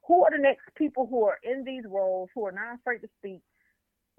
Who 0.06 0.25
are 0.25 0.30
the 0.30 0.38
next 0.38 0.62
people 0.76 1.06
who 1.09 1.25
are 1.25 1.38
in 1.42 1.64
these 1.64 1.85
roles 1.88 2.28
who 2.35 2.44
are 2.47 2.52
not 2.52 2.75
afraid 2.75 2.99
to 2.99 3.09
speak 3.18 3.40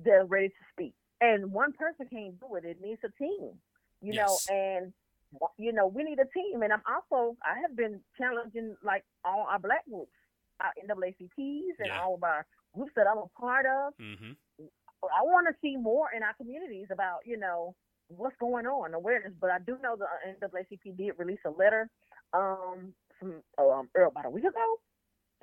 they're 0.04 0.26
ready 0.26 0.50
to 0.50 0.64
speak 0.72 0.94
and 1.22 1.52
one 1.52 1.72
person 1.74 2.08
can't 2.12 2.40
do 2.40 2.56
it 2.56 2.66
it 2.66 2.78
needs 2.82 3.02
a 3.04 3.24
team 3.24 3.52
you 4.02 4.14
yes. 4.14 4.18
know 4.18 4.56
and 4.56 4.94
you 5.58 5.72
know 5.72 5.88
we 5.88 6.04
need 6.04 6.20
a 6.20 6.30
team 6.34 6.62
and 6.62 6.72
i'm 6.72 6.82
also 6.88 7.36
i 7.44 7.60
have 7.60 7.76
been 7.76 8.00
challenging 8.18 8.76
like 8.84 9.04
all 9.26 9.48
our 9.50 9.60
black 9.60 9.86
groups 9.90 10.12
our 10.62 10.72
naacps 10.88 11.18
and 11.80 11.88
yeah. 11.88 12.00
all 12.02 12.16
of 12.16 12.24
our 12.24 12.46
groups 12.76 12.92
that 12.96 13.08
i'm 13.08 13.18
a 13.18 13.40
part 13.40 13.66
of 13.66 13.94
mm-hmm. 14.00 14.32
i 15.04 15.24
want 15.24 15.48
to 15.48 15.54
see 15.62 15.76
more 15.78 16.08
in 16.16 16.24
our 16.24 16.34
communities 16.36 16.88
about 16.92 17.20
you 17.26 17.38
know 17.38 17.76
what's 18.08 18.36
going 18.40 18.66
on 18.66 18.94
awareness 18.94 19.32
but 19.40 19.50
i 19.50 19.58
do 19.66 19.78
know 19.82 19.96
the 19.98 20.06
naacp 20.46 20.98
did 20.98 21.12
release 21.18 21.40
a 21.46 21.50
letter 21.50 21.90
um 22.34 22.94
from 23.20 23.42
um, 23.58 23.90
about 23.96 24.26
a 24.26 24.30
week 24.30 24.44
ago 24.44 24.80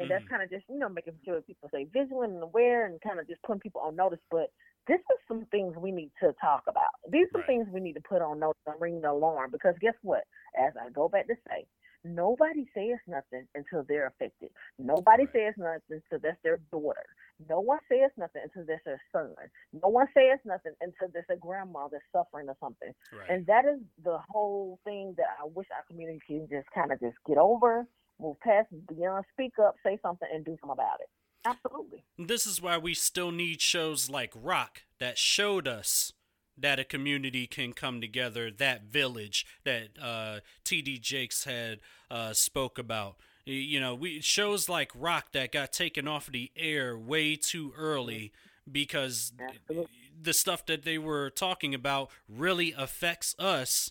and 0.00 0.08
mm-hmm. 0.08 0.16
that's 0.16 0.28
kind 0.30 0.42
of 0.42 0.48
just, 0.48 0.64
you 0.68 0.78
know, 0.78 0.88
making 0.88 1.12
sure 1.24 1.40
people 1.42 1.68
stay 1.68 1.86
vigilant 1.92 2.32
and 2.32 2.42
aware 2.42 2.86
and 2.86 3.00
kind 3.02 3.20
of 3.20 3.28
just 3.28 3.42
putting 3.42 3.60
people 3.60 3.82
on 3.82 3.96
notice. 3.96 4.18
But 4.30 4.48
this 4.88 4.98
is 4.98 5.20
some 5.28 5.44
things 5.50 5.76
we 5.76 5.92
need 5.92 6.10
to 6.20 6.32
talk 6.40 6.64
about. 6.66 6.96
These 7.12 7.26
are 7.34 7.40
right. 7.40 7.46
things 7.46 7.66
we 7.70 7.80
need 7.80 7.94
to 7.94 8.00
put 8.08 8.22
on 8.22 8.40
notice 8.40 8.62
and 8.66 8.80
ring 8.80 9.02
the 9.02 9.10
alarm 9.10 9.50
because 9.52 9.74
guess 9.80 9.94
what? 10.02 10.24
As 10.58 10.72
I 10.80 10.88
go 10.90 11.08
back 11.08 11.26
to 11.28 11.34
say, 11.46 11.66
nobody 12.02 12.64
says 12.72 12.96
nothing 13.06 13.46
until 13.54 13.84
they're 13.86 14.06
affected. 14.06 14.48
Nobody 14.78 15.24
right. 15.24 15.52
says 15.52 15.54
nothing 15.58 16.00
until 16.00 16.18
that's 16.22 16.40
their 16.42 16.60
daughter. 16.72 17.04
No 17.48 17.60
one 17.60 17.78
says 17.92 18.10
nothing 18.16 18.40
until 18.44 18.64
that's 18.66 18.84
their 18.86 19.00
son. 19.12 19.34
No 19.72 19.88
one 19.88 20.06
says 20.14 20.40
nothing 20.46 20.72
until 20.80 21.08
there's 21.12 21.28
a 21.30 21.36
grandma 21.36 21.88
that's 21.92 22.04
suffering 22.10 22.48
or 22.48 22.56
something. 22.58 22.92
Right. 23.12 23.28
And 23.28 23.46
that 23.46 23.66
is 23.66 23.80
the 24.02 24.18
whole 24.30 24.78
thing 24.84 25.12
that 25.18 25.28
I 25.38 25.46
wish 25.54 25.66
our 25.76 25.84
community 25.88 26.20
can 26.26 26.48
just 26.50 26.68
kind 26.74 26.90
of 26.90 27.00
just 27.00 27.16
get 27.26 27.36
over 27.36 27.86
move 28.20 28.38
past 28.40 28.68
beyond 28.88 29.24
speak 29.32 29.52
up, 29.58 29.76
say 29.84 29.98
something, 30.02 30.28
and 30.32 30.44
do 30.44 30.52
something 30.60 30.70
about 30.70 31.00
it. 31.00 31.08
Absolutely. 31.44 32.04
This 32.18 32.46
is 32.46 32.60
why 32.60 32.76
we 32.78 32.94
still 32.94 33.30
need 33.30 33.60
shows 33.60 34.10
like 34.10 34.32
Roc 34.34 34.82
that 34.98 35.16
showed 35.16 35.66
us 35.66 36.12
that 36.56 36.78
a 36.78 36.84
community 36.84 37.46
can 37.46 37.72
come 37.72 38.00
together, 38.00 38.50
that 38.50 38.84
village 38.84 39.46
that 39.64 39.88
uh, 40.00 40.40
T.D. 40.64 40.98
Jakes 40.98 41.44
had 41.44 41.80
uh, 42.10 42.32
spoke 42.32 42.78
about. 42.78 43.16
You 43.46 43.80
know, 43.80 43.94
we 43.94 44.20
shows 44.20 44.68
like 44.68 44.92
Roc 44.94 45.32
that 45.32 45.50
got 45.52 45.72
taken 45.72 46.06
off 46.06 46.26
the 46.26 46.50
air 46.56 46.96
way 46.96 47.36
too 47.36 47.72
early 47.76 48.32
because 48.70 49.32
Absolutely. 49.40 49.88
the 50.20 50.34
stuff 50.34 50.66
that 50.66 50.84
they 50.84 50.98
were 50.98 51.30
talking 51.30 51.74
about 51.74 52.10
really 52.28 52.74
affects 52.76 53.34
us, 53.38 53.90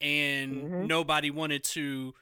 and 0.00 0.56
mm-hmm. 0.56 0.86
nobody 0.86 1.30
wanted 1.30 1.64
to 1.64 2.14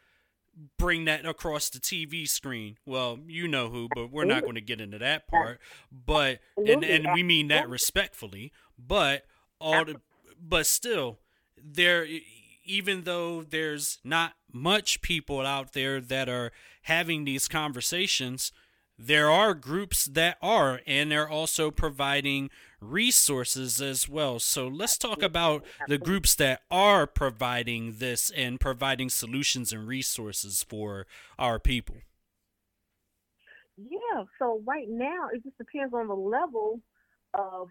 bring 0.79 1.05
that 1.07 1.27
across 1.27 1.69
the 1.69 1.81
TV 1.81 2.29
screen. 2.29 2.79
Well, 2.87 3.19
you 3.27 3.49
know 3.49 3.69
who, 3.69 3.89
but 3.95 4.11
we're 4.11 4.25
not 4.25 4.43
going 4.43 4.55
to 4.55 4.61
get 4.61 4.81
into 4.81 4.99
that 4.99 5.27
part. 5.29 5.61
But 5.91 6.41
and 6.57 6.85
and 6.85 7.09
we 7.13 7.23
mean 7.23 7.49
that 7.49 7.69
respectfully. 7.69 8.53
But 8.79 9.25
all 9.61 9.85
the, 9.85 10.01
but 10.41 10.67
still 10.67 11.19
there 11.63 12.07
even 12.65 13.03
though 13.03 13.43
there's 13.43 13.99
not 14.05 14.35
much 14.53 15.03
people 15.03 15.41
out 15.41 15.73
there 15.73 16.01
that 16.01 16.29
are 16.29 16.51
having 16.83 17.25
these 17.25 17.47
conversations, 17.49 18.53
there 18.99 19.31
are 19.31 19.55
groups 19.55 20.05
that 20.07 20.39
are, 20.41 20.81
and 20.87 21.11
they're 21.11 21.29
also 21.29 21.71
providing 21.71 22.51
resources 22.81 23.81
as 23.81 24.09
well. 24.09 24.39
So 24.39 24.69
let's 24.69 24.97
talk 24.99 25.23
about 25.23 25.65
the 25.89 25.99
groups 25.99 26.35
that 26.37 26.63
are 26.71 27.07
providing 27.07 27.95
this 27.99 28.31
and 28.31 28.61
providing 28.61 29.11
solutions 29.11 29.73
and 29.73 29.89
resources 29.89 30.63
for 30.63 31.07
our 31.39 31.59
people. 31.59 31.97
Yeah, 33.77 34.25
so 34.39 34.63
right 34.65 34.89
now 34.89 35.29
it 35.33 35.43
just 35.43 35.59
depends 35.59 35.93
on 35.93 36.07
the 36.07 36.15
level 36.15 36.81
of 37.33 37.69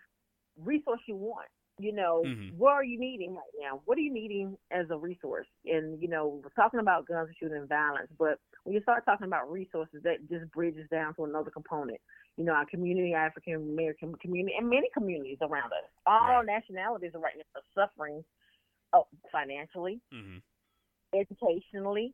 resource 0.58 1.00
you 1.08 1.16
want 1.16 1.48
you 1.84 1.94
know, 1.94 2.24
mm-hmm. 2.26 2.58
what 2.58 2.72
are 2.72 2.84
you 2.84 3.00
needing 3.00 3.36
right 3.36 3.54
now? 3.62 3.82
What 3.86 3.98
are 3.98 4.02
you 4.02 4.14
needing 4.14 4.58
as 4.72 4.86
a 4.90 4.98
resource? 4.98 5.48
And, 5.66 6.02
you 6.02 6.08
know, 6.08 6.42
we're 6.44 6.50
talking 6.52 6.80
about 6.80 7.08
guns 7.08 7.30
shooting 7.40 7.58
and 7.58 7.70
violence, 7.70 8.10
but 8.18 8.40
when 8.64 8.74
you 8.74 8.82
start 8.82 9.06
talking 9.06 9.28
about 9.28 9.52
resources, 9.52 10.02
that 10.04 10.28
just 10.30 10.50
bridges 10.52 10.88
down 10.90 11.14
to 11.16 11.26
another 11.26 11.52
component. 11.52 12.00
You 12.38 12.46
know, 12.46 12.54
our 12.54 12.66
community, 12.66 13.14
African 13.14 13.56
American 13.56 14.16
community, 14.16 14.56
and 14.58 14.70
many 14.70 14.88
communities 14.94 15.38
around 15.42 15.68
us. 15.68 15.90
All 16.08 16.20
right. 16.20 16.46
nationalities 16.46 17.12
are 17.14 17.20
right 17.20 17.36
now 17.36 17.60
are 17.60 17.88
suffering 17.88 18.24
oh, 18.94 19.06
financially, 19.32 20.00
mm-hmm. 20.14 20.38
educationally, 21.20 22.14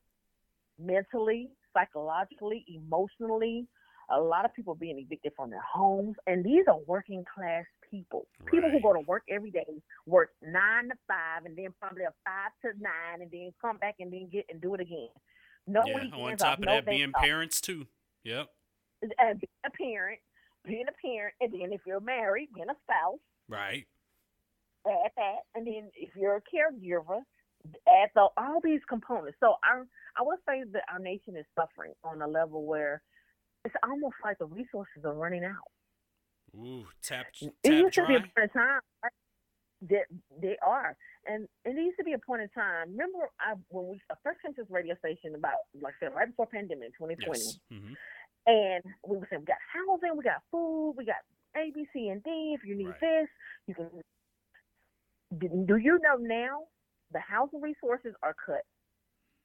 mentally, 0.78 1.50
psychologically, 1.74 2.66
emotionally. 2.68 3.66
A 4.12 4.20
lot 4.20 4.44
of 4.44 4.54
people 4.56 4.74
being 4.74 4.98
evicted 4.98 5.34
from 5.36 5.52
their 5.52 5.62
homes, 5.62 6.16
and 6.26 6.44
these 6.44 6.66
are 6.68 6.80
working 6.88 7.24
class 7.34 7.66
people. 7.90 8.28
People 8.52 8.70
who 8.70 8.82
go 8.82 8.94
to 8.94 9.00
work 9.02 9.24
every 9.30 9.52
day, 9.52 9.66
work 10.06 10.32
nine 10.42 10.90
to 10.90 10.96
five, 11.08 11.46
and 11.46 11.56
then 11.58 11.74
probably 11.80 12.04
a 12.04 12.14
five 12.26 12.52
to 12.64 12.80
nine, 12.82 13.22
and 13.22 13.32
then 13.32 13.52
come 13.62 13.78
back 13.78 13.96
and 14.00 14.12
then 14.12 14.30
get 14.32 14.46
and 14.50 14.62
do 14.62 14.74
it 14.76 14.82
again. 14.82 15.10
No 15.68 15.84
yeah. 15.86 15.96
weekends 15.96 16.14
On 16.18 16.32
off, 16.34 16.38
top 16.40 16.60
of 16.60 16.66
no 16.66 16.76
that, 16.76 16.86
being 16.86 17.12
off. 17.16 17.22
parents 17.22 17.62
too. 17.62 17.88
Yep. 18.24 18.48
and 19.02 19.40
being 19.40 19.66
a 19.66 19.70
parent, 19.72 20.20
being 20.66 20.86
a 20.88 21.08
parent, 21.08 21.34
and 21.42 21.54
then 21.54 21.72
if 21.74 21.82
you're 21.86 22.00
married, 22.02 22.50
being 22.54 22.70
a 22.70 22.76
spouse, 22.84 23.20
Right. 23.48 23.86
add 24.88 25.12
that, 25.16 25.38
and 25.56 25.66
then 25.66 25.90
if 25.96 26.10
you're 26.16 26.36
a 26.36 26.42
caregiver, 26.42 27.22
add 27.88 28.10
the, 28.16 28.28
all 28.38 28.60
these 28.64 28.82
components. 28.90 29.38
So 29.40 29.56
our, 29.64 29.88
I 30.18 30.22
would 30.22 30.40
say 30.48 30.64
that 30.74 30.84
our 30.92 31.00
nation 31.00 31.38
is 31.38 31.46
suffering 31.58 31.94
on 32.04 32.22
a 32.22 32.28
level 32.28 32.66
where 32.66 33.02
it's 33.66 33.76
almost 33.84 34.16
like 34.24 34.38
the 34.38 34.46
resources 34.46 35.04
are 35.06 35.14
running 35.14 35.44
out. 35.46 35.56
Ooh, 36.56 36.86
tap 37.04 37.28
It 37.42 37.54
tap 37.64 37.74
used 37.74 37.96
to 37.96 38.08
be 38.08 38.16
a 38.16 38.20
point 38.20 38.32
in 38.44 38.50
time 38.50 38.82
that 39.88 40.06
they 40.42 40.58
are, 40.66 40.96
and 41.26 41.48
it 41.64 41.76
used 41.76 41.98
to 41.98 42.04
be 42.04 42.14
a 42.14 42.20
point 42.20 42.42
in 42.42 42.50
time. 42.50 42.92
Remember, 42.92 43.30
I 43.40 43.54
when 43.70 43.88
we 43.88 44.02
I 44.12 44.16
first 44.24 44.42
came 44.42 44.54
to 44.56 44.64
this 44.64 44.72
radio 44.72 44.96
station 44.96 45.36
about 45.36 45.60
like 45.82 45.94
I 46.02 46.06
said 46.06 46.16
right 46.16 46.28
before 46.28 46.48
pandemic, 46.48 46.98
2020. 46.98 47.40
Yes. 47.40 47.58
hmm 47.72 47.94
And 48.48 48.84
we 49.08 49.18
were 49.18 49.28
saying 49.30 49.42
we 49.42 49.46
got 49.46 49.58
housing, 49.72 50.18
we 50.18 50.24
got 50.24 50.42
food, 50.52 50.96
we 50.98 51.06
got 51.06 51.24
A, 51.56 51.72
B, 51.74 51.86
C, 51.94 52.10
and 52.10 52.24
D. 52.24 52.56
If 52.58 52.66
you 52.66 52.76
need 52.76 52.88
Right. 52.88 53.00
this, 53.00 53.28
you 53.68 53.76
can. 53.76 53.90
Do 55.66 55.76
you 55.78 56.00
know 56.02 56.18
now 56.18 56.64
the 57.12 57.20
housing 57.20 57.62
resources 57.62 58.16
are 58.24 58.34
cut? 58.34 58.66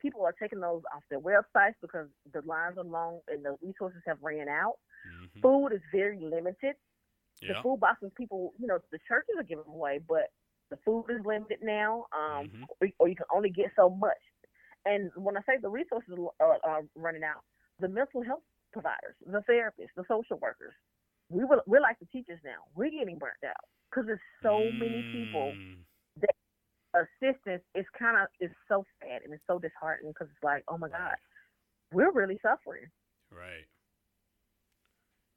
People 0.00 0.24
are 0.24 0.34
taking 0.40 0.60
those 0.60 0.82
off 0.94 1.02
their 1.10 1.20
websites 1.20 1.74
because 1.80 2.08
the 2.32 2.42
lines 2.42 2.76
are 2.78 2.84
long 2.84 3.20
and 3.28 3.44
the 3.44 3.56
resources 3.62 4.00
have 4.06 4.18
ran 4.22 4.48
out. 4.48 4.78
hmm 5.04 5.40
Food 5.40 5.68
is 5.68 5.82
very 5.92 6.18
limited. 6.20 6.74
The 7.48 7.54
food 7.62 7.80
boxes, 7.80 8.10
people, 8.16 8.52
you 8.58 8.66
know, 8.66 8.78
the 8.90 8.98
churches 9.06 9.34
are 9.38 9.42
giving 9.44 9.64
away, 9.68 10.00
but 10.06 10.30
the 10.70 10.76
food 10.84 11.04
is 11.10 11.24
limited 11.24 11.58
now, 11.62 12.06
um, 12.12 12.46
Mhm. 12.48 12.66
or, 12.80 12.88
or 12.98 13.08
you 13.08 13.16
can 13.16 13.26
only 13.34 13.50
get 13.50 13.72
so 13.76 13.90
much. 13.90 14.20
And 14.86 15.10
when 15.16 15.36
I 15.36 15.40
say 15.42 15.58
the 15.60 15.68
resources 15.68 16.14
are, 16.40 16.58
are 16.64 16.82
running 16.94 17.24
out, 17.24 17.42
the 17.80 17.88
mental 17.88 18.22
health 18.22 18.42
providers, 18.72 19.16
the 19.26 19.40
therapists, 19.48 19.94
the 19.96 20.04
social 20.08 20.38
workers, 20.38 20.74
we 21.30 21.44
will, 21.44 21.62
we're 21.66 21.80
like 21.80 21.98
the 21.98 22.06
teachers 22.06 22.40
now. 22.44 22.64
We're 22.74 22.90
getting 22.90 23.18
burnt 23.18 23.42
out 23.46 23.64
because 23.90 24.06
there's 24.06 24.20
so 24.42 24.70
many 24.72 25.02
people. 25.12 25.52
Mm, 25.52 25.84
Assistance 26.94 27.62
is 27.74 27.84
kind 27.98 28.16
of 28.16 28.28
is 28.40 28.50
so 28.68 28.84
sad 29.00 29.22
and 29.24 29.32
it's 29.34 29.42
so 29.48 29.58
disheartening 29.58 30.12
because 30.12 30.28
it's 30.32 30.44
like, 30.44 30.62
oh 30.68 30.78
my 30.78 30.88
God, 30.88 31.16
we're 31.92 32.12
really 32.12 32.38
suffering. 32.40 32.86
Right. 33.30 33.66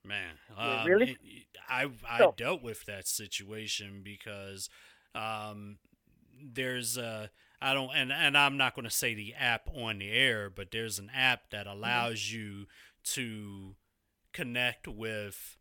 Man, 0.04 0.38
Yeah, 0.64 0.84
um, 0.84 0.88
really? 0.88 1.18
it- 1.22 1.47
I 1.70 1.90
I 2.08 2.18
So- 2.20 2.34
dealt 2.38 2.62
with 2.62 2.86
that 2.86 3.08
situation 3.08 4.02
because 4.04 4.70
um, 5.16 5.80
there's 6.42 6.98
a 6.98 7.30
I 7.62 7.74
don't 7.74 7.90
and 7.96 8.12
and 8.12 8.38
I'm 8.38 8.58
not 8.58 8.76
going 8.76 8.86
to 8.86 8.92
say 8.92 9.14
the 9.14 9.34
app 9.34 9.68
on 9.76 10.00
the 10.00 10.12
air, 10.12 10.50
but 10.50 10.72
there's 10.72 11.00
an 11.00 11.10
app 11.14 11.50
that 11.52 11.66
Mm-hmm. 11.66 11.78
allows 11.78 12.32
you 12.32 12.68
to 13.16 13.76
connect 14.34 14.88
with 14.88 15.58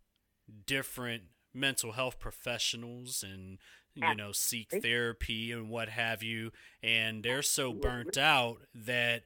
different 0.67 1.25
mental 1.55 1.93
health 1.93 2.19
professionals 2.19 3.23
and 3.27 3.59
you 3.95 4.15
know 4.15 4.31
seek 4.33 4.71
therapy 4.83 5.51
and 5.51 5.71
what 5.71 5.89
have 5.89 6.23
you 6.23 6.51
and 6.83 7.23
they're 7.23 7.41
so 7.41 7.73
burnt 7.73 8.19
out 8.19 8.59
that 8.75 9.23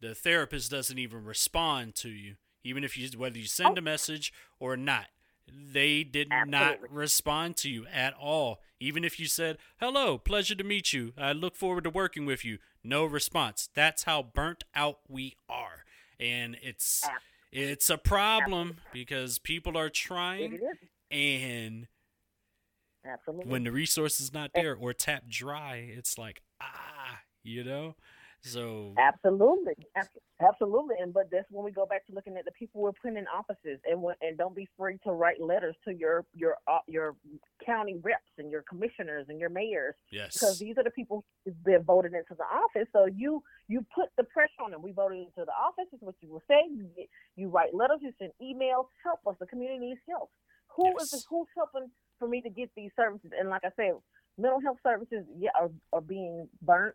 the 0.00 0.14
therapist 0.14 0.70
doesn't 0.70 0.98
even 1.00 1.24
respond 1.24 1.96
to 1.96 2.08
you 2.08 2.36
even 2.62 2.84
if 2.84 2.96
you 2.96 3.08
whether 3.18 3.36
you 3.38 3.46
send 3.46 3.76
Oh. 3.76 3.80
a 3.80 3.82
message 3.82 4.32
or 4.60 4.76
not 4.76 5.06
they 5.52 6.04
did 6.04 6.28
not 6.46 6.78
respond 6.90 7.56
to 7.58 7.70
you 7.70 7.86
at 7.92 8.14
all. 8.14 8.60
Even 8.80 9.04
if 9.04 9.18
you 9.18 9.26
said 9.26 9.58
hello 9.80 10.18
pleasure 10.18 10.54
to 10.54 10.64
meet 10.64 10.92
you. 10.92 11.12
I 11.18 11.32
look 11.32 11.56
forward 11.56 11.84
to 11.84 11.90
working 11.90 12.26
with 12.26 12.44
you. 12.44 12.58
No 12.84 13.04
response. 13.04 13.68
That's 13.74 14.04
how 14.04 14.22
burnt 14.22 14.64
out 14.74 14.98
we 15.08 15.36
are. 15.48 15.84
And 16.20 16.56
it's 16.62 17.04
Ab- 17.04 17.20
it's 17.52 17.90
a 17.90 17.98
problem 17.98 18.76
because 18.92 19.38
people 19.38 19.76
are 19.76 19.88
trying 19.88 20.58
and 21.10 21.86
absolutely. 23.06 23.50
when 23.50 23.64
the 23.64 23.72
resource 23.72 24.20
is 24.20 24.32
not 24.32 24.50
there 24.54 24.74
or 24.74 24.92
tapped 24.92 25.28
dry 25.30 25.76
it's 25.76 26.18
like 26.18 26.42
ah 26.60 27.20
you 27.42 27.64
know 27.64 27.94
so 28.42 28.94
Absolutely, 28.98 29.74
absolutely, 30.40 30.96
and 31.00 31.12
but 31.12 31.24
that's 31.30 31.46
when 31.50 31.64
we 31.64 31.70
go 31.72 31.86
back 31.86 32.06
to 32.06 32.12
looking 32.14 32.36
at 32.36 32.44
the 32.44 32.52
people 32.52 32.80
we're 32.80 32.92
putting 32.92 33.16
in 33.16 33.26
offices, 33.26 33.78
and 33.84 34.00
when, 34.02 34.14
and 34.20 34.38
don't 34.38 34.54
be 34.54 34.68
afraid 34.76 34.98
to 35.04 35.12
write 35.12 35.40
letters 35.40 35.74
to 35.86 35.94
your 35.94 36.24
your 36.34 36.56
uh, 36.66 36.78
your 36.86 37.16
county 37.64 37.96
reps 38.02 38.32
and 38.38 38.50
your 38.50 38.62
commissioners 38.68 39.26
and 39.28 39.38
your 39.38 39.50
mayors 39.50 39.94
yes 40.10 40.32
because 40.32 40.58
these 40.58 40.76
are 40.78 40.84
the 40.84 40.90
people 40.90 41.24
been 41.64 41.82
voted 41.82 42.12
into 42.14 42.34
the 42.36 42.44
office. 42.44 42.88
So 42.92 43.06
you 43.06 43.42
you 43.68 43.84
put 43.94 44.08
the 44.16 44.24
pressure 44.24 44.62
on 44.64 44.70
them. 44.70 44.82
We 44.82 44.92
voted 44.92 45.18
into 45.18 45.44
the 45.44 45.52
office. 45.52 45.86
Is 45.92 46.00
what 46.00 46.14
you 46.20 46.30
will 46.30 46.42
say. 46.48 46.62
You, 46.70 46.86
get, 46.96 47.08
you 47.36 47.48
write 47.48 47.74
letters. 47.74 47.98
You 48.02 48.12
send 48.18 48.32
emails. 48.42 48.86
Help 49.04 49.20
us. 49.26 49.36
The 49.40 49.46
community 49.46 49.78
needs 49.78 50.00
help. 50.08 50.30
Who 50.76 50.96
is 51.00 51.10
Yes. 51.12 51.24
who's 51.28 51.48
helping 51.56 51.90
for 52.18 52.28
me 52.28 52.40
to 52.42 52.50
get 52.50 52.70
these 52.76 52.90
services? 52.96 53.30
And 53.38 53.48
like 53.48 53.62
I 53.64 53.70
said, 53.76 53.92
mental 54.36 54.60
health 54.60 54.78
services 54.82 55.24
yeah 55.38 55.50
are, 55.60 55.70
are 55.92 56.00
being 56.00 56.48
burnt 56.62 56.94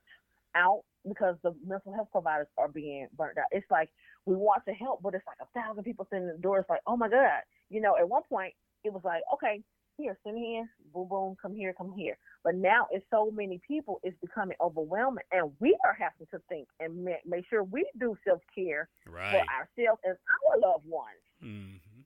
out 0.55 0.83
because 1.07 1.35
the 1.43 1.53
mental 1.65 1.93
health 1.93 2.09
providers 2.11 2.47
are 2.57 2.67
being 2.67 3.07
burnt 3.17 3.37
out. 3.37 3.45
It's 3.51 3.69
like 3.69 3.89
we 4.25 4.35
want 4.35 4.63
to 4.67 4.73
help, 4.73 5.01
but 5.01 5.13
it's 5.13 5.25
like 5.27 5.37
a 5.41 5.59
thousand 5.59 5.83
people 5.83 6.07
sitting 6.09 6.27
in 6.27 6.35
the 6.35 6.41
door. 6.41 6.59
It's 6.59 6.69
like, 6.69 6.81
oh 6.87 6.97
my 6.97 7.09
God. 7.09 7.41
You 7.69 7.81
know, 7.81 7.95
at 7.97 8.07
one 8.07 8.23
point 8.29 8.53
it 8.83 8.93
was 8.93 9.01
like, 9.03 9.21
okay, 9.33 9.61
here, 9.97 10.17
send 10.23 10.37
here, 10.37 10.67
boom, 10.93 11.07
boom, 11.07 11.35
come 11.41 11.55
here, 11.55 11.73
come 11.77 11.93
here. 11.95 12.17
But 12.43 12.55
now 12.55 12.87
it's 12.91 13.05
so 13.11 13.31
many 13.31 13.61
people, 13.67 13.99
it's 14.03 14.17
becoming 14.21 14.57
overwhelming. 14.61 15.23
And 15.31 15.51
we 15.59 15.77
are 15.85 15.95
having 15.97 16.27
to 16.31 16.39
think 16.49 16.67
and 16.79 17.05
ma- 17.05 17.11
make 17.25 17.45
sure 17.49 17.63
we 17.63 17.87
do 17.99 18.15
self 18.27 18.41
care 18.53 18.89
right 19.05 19.31
for 19.31 19.39
ourselves 19.53 20.01
and 20.03 20.15
our 20.51 20.59
loved 20.59 20.85
ones. 20.85 21.21
hmm 21.39 22.01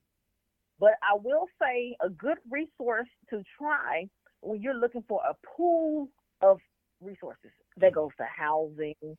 But 0.79 0.93
I 1.01 1.15
will 1.15 1.47
say 1.61 1.95
a 2.01 2.09
good 2.09 2.37
resource 2.49 3.09
to 3.29 3.43
try 3.57 4.09
when 4.41 4.61
you're 4.61 4.77
looking 4.77 5.03
for 5.07 5.21
a 5.27 5.35
pool 5.55 6.09
of 6.41 6.59
resources 7.01 7.51
that 7.77 7.93
goes 7.93 8.11
to 8.17 8.25
housing, 8.25 9.17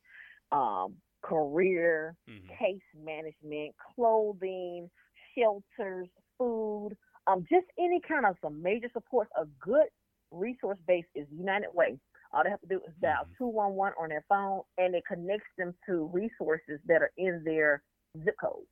um, 0.53 0.97
career, 1.23 2.17
hmm 2.27 2.59
case 2.59 2.83
management, 2.95 3.75
clothing, 3.95 4.91
shelters, 5.37 6.09
food, 6.39 6.91
um, 7.27 7.45
just 7.51 7.67
any 7.79 8.01
kind 8.07 8.27
of 8.27 8.37
some 8.43 8.63
major 8.63 8.89
supports. 8.93 9.31
A 9.37 9.45
good 9.61 9.87
resource 10.31 10.79
base 10.87 11.05
is 11.15 11.27
United 11.31 11.69
Way. 11.75 11.99
All 12.33 12.45
they 12.45 12.51
have 12.51 12.61
to 12.61 12.67
do 12.67 12.81
is 12.87 12.95
dial 13.01 13.27
Mhm. 13.27 13.37
211 13.39 13.95
on 14.01 14.09
their 14.09 14.25
phone 14.29 14.63
and 14.79 14.95
it 14.95 15.05
connects 15.07 15.49
them 15.57 15.75
to 15.87 16.07
resources 16.13 16.81
that 16.87 17.03
are 17.03 17.13
in 17.17 17.43
their 17.45 17.83
zip 18.25 18.35
code. 18.41 18.65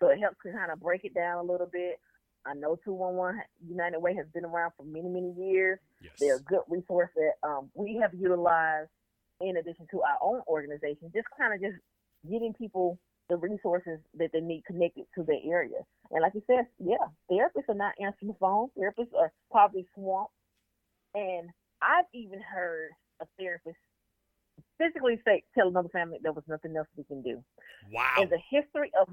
So 0.00 0.08
it 0.08 0.18
helps 0.18 0.38
to 0.44 0.52
kind 0.52 0.70
of 0.70 0.80
break 0.80 1.04
it 1.04 1.14
down 1.14 1.38
a 1.38 1.42
little 1.42 1.66
bit. 1.66 1.98
I 2.46 2.54
know 2.54 2.76
211 2.84 3.42
United 3.66 3.98
Way 4.00 4.14
has 4.14 4.26
been 4.32 4.44
around 4.44 4.72
for 4.76 4.84
many, 4.84 5.08
many 5.08 5.32
years. 5.32 5.78
Yes 6.00 6.12
They're 6.18 6.36
a 6.36 6.42
good 6.42 6.62
resource 6.68 7.10
that 7.16 7.48
um, 7.48 7.70
we 7.74 7.98
have 8.02 8.12
utilized 8.14 8.90
in 9.40 9.56
addition 9.56 9.86
to 9.90 10.02
our 10.02 10.18
own 10.20 10.40
organization, 10.48 11.10
just 11.14 11.28
kind 11.38 11.54
of 11.54 11.60
just 11.60 11.80
getting 12.28 12.52
people 12.52 12.98
the 13.28 13.36
resources 13.36 13.98
that 14.14 14.30
they 14.32 14.40
need 14.40 14.64
connected 14.66 15.04
to 15.14 15.22
their 15.22 15.40
area. 15.44 15.78
And 16.10 16.22
like 16.22 16.32
you 16.34 16.42
said, 16.46 16.66
yeah, 16.78 16.96
therapists 17.30 17.68
are 17.68 17.74
not 17.74 17.92
answering 18.00 18.28
the 18.28 18.36
phone. 18.40 18.68
Therapists 18.76 19.14
are 19.18 19.32
probably 19.50 19.86
swamped. 19.94 20.32
And 21.14 21.50
I've 21.82 22.06
even 22.14 22.40
heard 22.40 22.90
a 23.20 23.26
therapist 23.38 23.76
physically 24.78 25.20
say, 25.24 25.44
tell 25.54 25.68
another 25.68 25.88
family 25.90 26.18
there 26.22 26.32
was 26.32 26.44
nothing 26.48 26.76
else 26.76 26.88
we 26.96 27.04
can 27.04 27.22
do. 27.22 27.42
wow 27.92 28.14
In 28.20 28.28
the 28.30 28.38
history 28.50 28.90
of, 29.00 29.08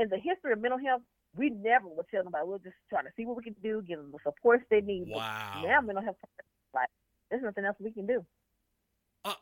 in 0.00 0.08
the 0.08 0.16
history 0.18 0.52
of 0.52 0.60
mental 0.60 0.78
health, 0.78 1.02
we 1.36 1.50
never 1.50 1.86
would 1.88 2.06
tell 2.10 2.24
nobody. 2.24 2.44
We're 2.46 2.58
just 2.58 2.76
trying 2.88 3.04
to 3.04 3.10
see 3.16 3.24
what 3.26 3.36
we 3.36 3.44
can 3.44 3.54
do, 3.62 3.82
give 3.86 3.98
them 3.98 4.12
the 4.12 4.18
supports 4.24 4.64
they 4.70 4.80
need. 4.80 5.08
But 5.12 5.18
wow 5.18 5.62
now 5.62 5.80
mental 5.80 6.02
health, 6.04 6.16
like, 6.74 6.88
there's 7.30 7.42
nothing 7.42 7.64
else 7.64 7.76
we 7.80 7.92
can 7.92 8.06
do. 8.06 8.24
Uh, 9.24 9.34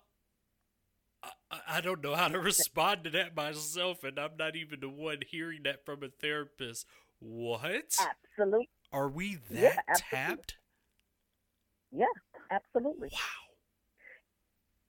I, 1.50 1.60
I 1.68 1.80
don't 1.80 2.02
know 2.02 2.14
how 2.14 2.28
to 2.28 2.38
respond 2.52 3.04
to 3.04 3.10
that 3.10 3.36
myself, 3.36 4.04
and 4.04 4.18
I'm 4.18 4.36
not 4.38 4.56
even 4.56 4.80
the 4.80 4.88
one 4.88 5.18
hearing 5.26 5.62
that 5.64 5.84
from 5.84 6.02
a 6.02 6.08
therapist. 6.08 6.86
What? 7.20 7.96
Absolutely. 7.98 8.68
Are 8.92 9.08
we 9.08 9.38
that 9.50 9.60
Yeah, 9.60 9.80
absolutely. 9.88 10.00
tapped? 10.10 10.56
Yeah, 11.92 12.06
absolutely. 12.50 13.10
Wow. 13.12 13.18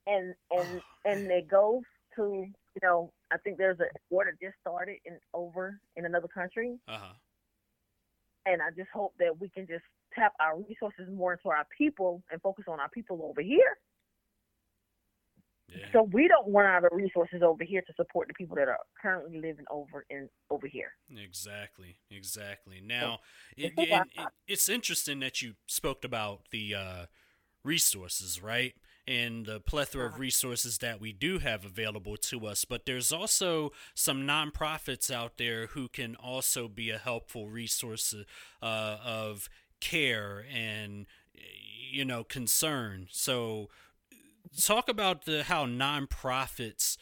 And 0.08 0.36
and 0.52 0.82
and 1.06 1.32
it 1.32 1.48
goes 1.48 1.84
to 2.16 2.48
you 2.82 2.88
know 2.88 3.12
I 3.32 3.38
think 3.38 3.58
there's 3.58 3.80
a 3.80 3.86
war 4.10 4.26
that 4.26 4.40
just 4.46 4.56
started 4.62 4.98
in 5.06 5.18
over 5.34 5.80
in 5.96 6.06
another 6.06 6.28
country, 6.28 6.78
Uh 6.88 6.98
huh. 6.98 7.14
and 8.46 8.62
I 8.62 8.70
just 8.76 8.90
hope 8.94 9.14
that 9.20 9.40
we 9.40 9.50
can 9.50 9.68
just 9.68 9.84
tap 10.14 10.34
our 10.40 10.58
resources 10.60 11.08
more 11.14 11.34
into 11.34 11.50
our 11.50 11.66
people 11.78 12.24
and 12.32 12.42
focus 12.42 12.66
on 12.68 12.80
our 12.80 12.90
people 12.90 13.22
over 13.24 13.42
here. 13.42 13.78
Yeah. 15.70 15.86
So 15.94 16.02
we 16.12 16.28
don't 16.28 16.52
run 16.52 16.66
out 16.66 16.84
of 16.84 16.92
resources 16.94 17.44
over 17.44 17.64
here 17.64 17.82
to 17.82 17.94
support 17.96 18.28
the 18.28 18.34
people 18.34 18.56
that 18.56 18.68
are 18.68 18.80
currently 19.00 19.40
living 19.40 19.66
over 19.70 20.04
in 20.10 20.28
over 20.50 20.66
here. 20.66 20.94
Exactly, 21.16 22.00
exactly. 22.10 22.82
Now, 22.84 23.20
it, 23.56 23.74
it's 23.78 23.92
it, 23.92 24.08
it- 24.16 24.28
it's 24.48 24.70
interesting 24.70 25.20
that 25.20 25.44
you 25.44 25.54
spoke 25.68 26.04
about 26.04 26.50
the 26.50 26.74
uh, 26.74 27.06
resources, 27.64 28.42
right? 28.42 28.74
And 29.10 29.48
the 29.48 29.60
plethora 29.60 30.06
of 30.06 30.20
resources 30.20 30.78
that 30.80 31.02
we 31.02 31.14
do 31.14 31.40
have 31.40 31.66
available 31.66 32.16
to 32.18 32.46
us. 32.46 32.64
But 32.64 32.86
there's 32.86 33.12
also 33.12 33.72
some 33.96 34.22
nonprofits 34.22 35.10
out 35.10 35.38
there 35.38 35.68
who 35.68 35.88
can 35.88 36.16
also 36.16 36.68
be 36.68 36.92
a 36.92 37.00
helpful 37.00 37.48
resource 37.48 38.14
uh, 38.62 38.98
of 39.04 39.50
care 39.82 40.46
and, 40.54 41.08
you 41.92 42.06
know, 42.06 42.24
concern. 42.24 43.08
So, 43.10 43.70
talk 44.62 44.90
about 44.90 45.26
the 45.26 45.44
how 45.44 45.66
nonprofits 45.66 46.98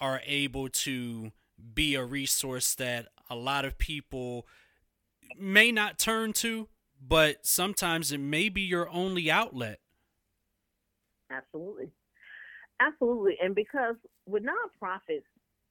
are 0.00 0.20
able 0.26 0.68
to 0.68 1.30
be 1.74 1.94
a 1.94 2.04
resource 2.04 2.74
that 2.74 3.06
a 3.30 3.36
lot 3.36 3.64
of 3.64 3.78
people 3.78 4.46
may 5.38 5.70
not 5.70 5.98
turn 5.98 6.32
to, 6.32 6.68
but 7.00 7.46
sometimes 7.46 8.10
it 8.10 8.18
may 8.18 8.48
be 8.48 8.62
your 8.62 8.88
only 8.90 9.30
outlet. 9.30 9.78
Absolutely. 11.32 11.90
Absolutely. 12.80 13.36
And 13.42 13.54
because 13.54 13.96
with 14.26 14.42
nonprofits, 14.42 15.24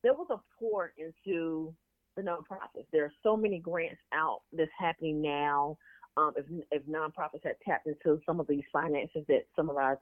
there 0.04 0.14
was 0.14 0.28
a 0.32 0.38
pour 0.60 0.94
into 0.98 1.74
the 2.16 2.22
nonprofits. 2.22 2.88
There 2.92 3.06
are 3.06 3.14
so 3.24 3.38
many 3.38 3.60
grants 3.60 4.02
out 4.14 4.42
that's 4.54 4.72
happening 4.78 5.22
now. 5.22 5.78
Um, 6.18 6.34
if, 6.36 6.46
if 6.72 6.84
nonprofits 6.88 7.44
had 7.44 7.56
tapped 7.66 7.88
into 7.88 8.20
some 8.26 8.40
of 8.40 8.48
these 8.48 8.64
finances 8.74 9.24
that 9.30 9.44
some 9.56 9.70
of 9.70 9.78
our 9.78 10.00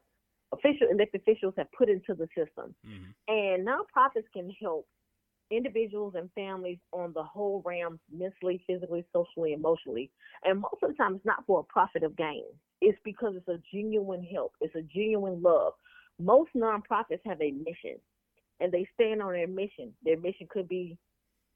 official 0.52 0.88
elected 0.90 1.22
officials 1.22 1.54
have 1.58 1.72
put 1.72 1.90
into 1.90 2.16
the 2.16 2.28
system. 2.36 2.74
Mhm. 2.86 3.14
And 3.28 3.68
nonprofits 3.68 4.32
can 4.34 4.50
help 4.60 4.88
individuals 5.52 6.16
and 6.16 6.32
families 6.34 6.80
on 6.92 7.14
the 7.14 7.24
whole 7.24 7.62
realm, 7.66 8.00
mentally, 8.12 8.64
physically, 8.68 9.06
socially, 9.14 9.54
emotionally. 9.54 10.12
And 10.44 10.62
most 10.62 10.82
of 10.82 10.90
the 10.90 10.96
time, 10.96 11.16
it's 11.16 11.26
not 11.26 11.46
for 11.46 11.60
a 11.60 11.64
profit 11.64 12.04
of 12.04 12.16
gain. 12.16 12.46
It's 12.82 13.00
because 13.04 13.36
it's 13.36 13.48
a 13.48 13.62
genuine 13.74 14.24
help. 14.24 14.54
It's 14.62 14.76
a 14.76 14.82
genuine 14.82 15.42
love. 15.42 15.74
Most 16.20 16.52
nonprofits 16.56 17.22
have 17.26 17.42
a 17.42 17.52
mission, 17.52 17.98
and 18.60 18.72
they 18.72 18.88
stand 18.94 19.22
on 19.22 19.34
their 19.34 19.48
mission. 19.48 19.94
Their 20.04 20.20
mission 20.20 20.48
could 20.50 20.68
be 20.68 20.98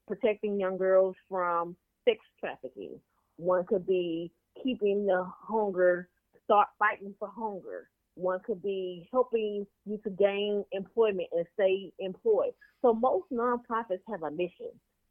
protecting 0.06 0.60
young 0.60 0.76
girls 0.76 1.16
from 1.28 1.76
sex 2.04 2.18
trafficking. 2.40 3.00
One 3.36 3.64
could 3.66 3.86
be 3.86 4.30
keeping 4.62 5.06
the 5.06 5.26
hunger, 5.48 6.08
start 6.44 6.68
fighting 6.78 7.14
for 7.18 7.28
hunger. 7.28 7.88
One 8.16 8.38
could 8.46 8.62
be 8.62 9.08
helping 9.10 9.66
you 9.84 9.98
to 10.04 10.10
gain 10.10 10.64
employment 10.72 11.28
and 11.32 11.46
stay 11.54 11.92
employed. 11.98 12.52
So 12.80 12.94
most 12.94 13.24
nonprofits 13.32 14.02
have 14.08 14.22
a 14.22 14.30
mission 14.30 14.70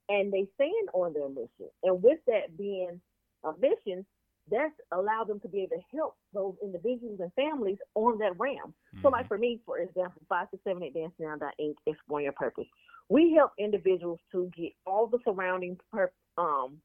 and 0.10 0.32
they 0.32 0.47
stand 0.56 0.89
on 0.93 1.13
their 1.13 1.28
mission. 1.30 1.69
And 1.84 2.02
with 2.02 2.19
that 2.28 2.58
being 2.58 3.02
a 3.43 3.52
mission, 3.60 4.06
that's 4.49 4.73
allowed 4.91 5.27
them 5.27 5.39
to 5.41 5.47
be 5.47 5.62
able 5.62 5.77
to 5.77 5.97
help 5.97 6.15
those 6.34 6.56
individuals 6.62 7.19
and 7.19 7.32
families 7.34 7.77
on 7.95 8.17
that 8.19 8.38
realm. 8.38 8.73
So, 9.01 9.10
like 9.10 9.27
for 9.27 9.38
me, 9.38 9.62
for 9.65 9.79
example, 9.79 10.21
five 10.27 10.47
six 10.51 10.63
seven 10.63 10.84
eight 10.84 10.93
Dance 10.93 11.13
Now 11.19 11.36
Inc. 11.60 11.75
Exploring 11.88 12.25
Your 12.25 12.34
Purpose. 12.34 12.67
We 13.10 13.34
help 13.34 13.51
individuals 13.58 14.19
to 14.32 14.49
get 14.56 14.71
all 14.86 15.08
the 15.08 15.19
surrounding 15.25 15.77
per, 15.91 16.12
um, 16.38 16.82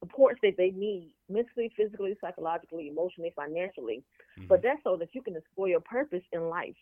supports 0.00 0.40
that 0.42 0.56
they 0.56 0.70
need 0.70 1.12
mentally, 1.28 1.70
physically, 1.76 2.16
psychologically, 2.20 2.88
emotionally, 2.88 3.32
financially. 3.36 4.02
Mhm. 4.38 4.48
But 4.48 4.62
that's 4.62 4.82
so 4.82 4.96
that 4.96 5.14
you 5.14 5.22
can 5.22 5.36
explore 5.36 5.68
your 5.68 5.80
purpose 5.80 6.24
in 6.32 6.48
life. 6.48 6.76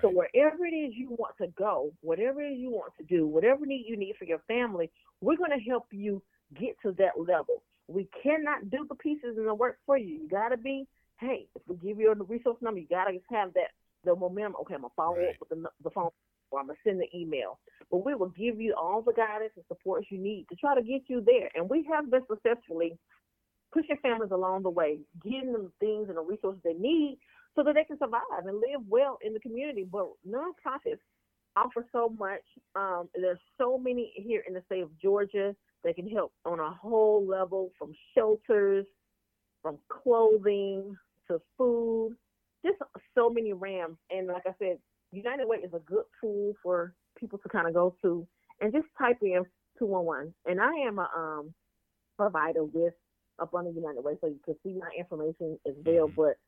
So 0.00 0.10
wherever 0.10 0.66
it 0.66 0.74
is 0.74 0.94
you 0.94 1.10
want 1.10 1.36
to 1.38 1.46
go, 1.48 1.92
whatever 2.00 2.46
you 2.46 2.70
want 2.70 2.92
to 2.96 3.04
do, 3.04 3.26
whatever 3.26 3.64
need 3.64 3.86
you 3.86 3.96
need 3.96 4.16
for 4.16 4.24
your 4.24 4.40
family, 4.40 4.90
we're 5.20 5.36
going 5.36 5.56
to 5.56 5.64
help 5.64 5.86
you 5.92 6.22
get 6.54 6.78
to 6.82 6.92
that 6.92 7.18
level. 7.18 7.62
We 7.88 8.08
cannot 8.22 8.70
do 8.70 8.86
the 8.88 8.94
pieces 8.94 9.36
and 9.36 9.46
the 9.46 9.54
work 9.54 9.78
for 9.84 9.98
you. 9.98 10.22
You 10.22 10.28
got 10.28 10.48
to 10.48 10.56
be, 10.56 10.86
hey, 11.20 11.46
if 11.54 11.62
we 11.66 11.76
give 11.76 11.98
you 11.98 12.10
a 12.12 12.14
resource 12.14 12.56
number, 12.60 12.80
you 12.80 12.86
got 12.88 13.04
to 13.04 13.12
just 13.12 13.26
have 13.30 13.52
that 13.54 13.72
the 14.04 14.14
momentum. 14.14 14.56
Okay, 14.60 14.74
I'm 14.74 14.82
gonna 14.82 14.92
follow 14.96 15.16
Right. 15.16 15.30
up 15.30 15.36
with 15.40 15.48
the, 15.48 15.70
the 15.82 15.90
phone, 15.90 16.10
or 16.50 16.60
I'm 16.60 16.66
gonna 16.66 16.78
send 16.84 17.00
the 17.00 17.08
email. 17.16 17.58
But 17.90 18.04
we 18.04 18.14
will 18.14 18.28
give 18.30 18.60
you 18.60 18.74
all 18.74 19.02
the 19.02 19.12
guidance 19.12 19.52
and 19.56 19.64
supports 19.66 20.10
you 20.10 20.18
need 20.18 20.46
to 20.50 20.56
try 20.56 20.74
to 20.74 20.82
get 20.82 21.02
you 21.08 21.20
there. 21.20 21.50
And 21.54 21.68
we 21.68 21.84
have 21.90 22.10
been 22.10 22.22
successfully 22.28 22.98
pushing 23.72 23.96
families 24.02 24.30
along 24.30 24.62
the 24.62 24.70
way, 24.70 25.00
getting 25.22 25.52
them 25.52 25.72
things 25.80 26.08
and 26.08 26.16
the 26.16 26.22
resources 26.22 26.60
they 26.62 26.74
need 26.74 27.18
so 27.56 27.62
that 27.62 27.74
they 27.74 27.84
can 27.84 27.98
survive 27.98 28.22
and 28.46 28.56
live 28.56 28.86
well 28.88 29.18
in 29.22 29.32
the 29.32 29.40
community. 29.40 29.84
But 29.90 30.08
nonprofits 30.28 31.00
offer 31.56 31.86
so 31.92 32.14
much. 32.18 32.42
Um, 32.74 33.08
there's 33.14 33.38
so 33.58 33.78
many 33.78 34.12
here 34.16 34.42
in 34.46 34.54
the 34.54 34.62
state 34.66 34.82
of 34.82 34.96
Georgia 35.00 35.54
that 35.84 35.96
can 35.96 36.08
help 36.08 36.32
on 36.44 36.60
a 36.60 36.70
whole 36.70 37.24
level 37.26 37.70
from 37.78 37.92
shelters, 38.14 38.86
from 39.62 39.78
clothing 39.88 40.96
to 41.28 41.40
food, 41.56 42.16
just 42.64 42.78
so 43.14 43.30
many 43.30 43.52
rams. 43.52 43.96
And 44.10 44.26
like 44.26 44.44
I 44.46 44.54
said, 44.58 44.78
United 45.12 45.46
Way 45.46 45.58
is 45.58 45.72
a 45.74 45.78
good 45.80 46.04
tool 46.20 46.54
for 46.62 46.94
people 47.16 47.38
to 47.38 47.48
kind 47.48 47.68
of 47.68 47.74
go 47.74 47.94
to 48.02 48.26
and 48.60 48.72
just 48.72 48.86
type 48.98 49.18
in 49.22 49.44
211. 49.78 50.34
And 50.46 50.60
I 50.60 50.72
am 50.86 50.98
a 50.98 51.08
um, 51.16 51.54
provider 52.16 52.64
with 52.64 52.94
up 53.40 53.52
on 53.54 53.64
the 53.64 53.72
United 53.72 54.02
Way, 54.02 54.14
so 54.20 54.28
you 54.28 54.40
can 54.44 54.54
see 54.62 54.74
my 54.78 54.90
information 54.96 55.58
as 55.66 55.74
well. 55.84 56.08
Mhm. 56.08 56.14
But 56.14 56.38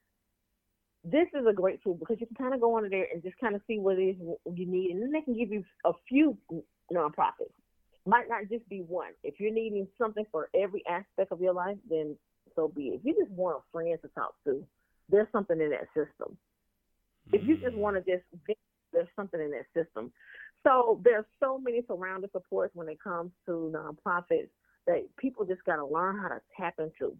this 1.04 1.28
is 1.34 1.46
a 1.46 1.52
great 1.52 1.82
tool 1.82 1.94
because 1.94 2.20
you 2.20 2.26
can 2.26 2.36
kind 2.36 2.54
of 2.54 2.60
go 2.60 2.76
under 2.76 2.88
there 2.88 3.08
and 3.12 3.22
just 3.22 3.38
kind 3.38 3.54
of 3.54 3.62
see 3.66 3.78
what 3.78 3.98
it 3.98 4.02
is 4.02 4.16
you 4.54 4.66
need, 4.66 4.90
and 4.92 5.02
then 5.02 5.10
they 5.10 5.20
can 5.20 5.34
give 5.36 5.50
you 5.50 5.64
a 5.84 5.92
few 6.08 6.36
nonprofits. 6.92 7.52
Might 8.06 8.28
not 8.28 8.48
just 8.48 8.68
be 8.68 8.82
one. 8.82 9.12
If 9.24 9.40
you're 9.40 9.52
needing 9.52 9.88
something 9.98 10.24
for 10.30 10.48
every 10.54 10.84
aspect 10.86 11.32
of 11.32 11.40
your 11.40 11.52
life, 11.52 11.76
then 11.90 12.16
so 12.54 12.68
be 12.68 12.88
it. 12.88 13.00
If 13.00 13.04
you 13.04 13.14
just 13.18 13.32
want 13.32 13.58
a 13.58 13.72
friend 13.72 13.98
to 14.00 14.08
talk 14.08 14.34
to, 14.44 14.64
there's 15.08 15.26
something 15.32 15.60
in 15.60 15.70
that 15.70 15.88
system. 15.88 16.36
If 17.32 17.44
you 17.46 17.56
just 17.58 17.74
Mm. 17.74 17.80
want 17.80 17.96
to 17.96 18.02
just 18.02 18.24
vent, 18.46 18.58
there's 18.92 19.08
something 19.16 19.40
in 19.40 19.50
that 19.50 19.66
system. 19.74 20.12
So 20.62 21.00
there's 21.02 21.26
so 21.40 21.58
many 21.58 21.82
surrounding 21.86 22.30
supports 22.30 22.74
when 22.74 22.88
it 22.88 23.00
comes 23.00 23.32
to 23.46 23.70
nonprofits 23.74 24.50
that 24.86 25.04
people 25.16 25.44
just 25.44 25.64
got 25.64 25.76
to 25.76 25.84
learn 25.84 26.18
how 26.18 26.28
to 26.28 26.40
tap 26.56 26.78
into. 26.78 27.16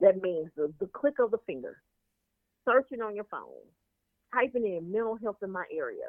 That 0.00 0.22
means 0.22 0.50
the, 0.56 0.72
the 0.78 0.86
click 0.86 1.18
of 1.18 1.32
the 1.32 1.38
finger, 1.38 1.82
searching 2.64 3.02
on 3.02 3.14
your 3.14 3.24
phone, 3.24 3.62
typing 4.32 4.64
in 4.64 4.90
mental 4.90 5.16
health 5.16 5.42
in 5.42 5.50
my 5.50 5.64
area, 5.70 6.06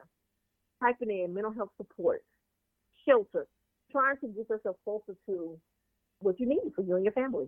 typing 0.79 1.09
in 1.09 1.33
mental 1.33 1.51
health 1.53 1.71
support, 1.77 2.23
shelter, 3.07 3.47
trying 3.95 4.17
to 4.17 4.27
get 4.27 4.49
yourself 4.49 4.75
closer 4.83 5.17
to 5.27 5.57
what 6.19 6.39
you 6.39 6.47
need 6.47 6.71
for 6.75 6.83
you 6.83 6.95
and 6.95 7.05
your 7.05 7.13
family. 7.13 7.47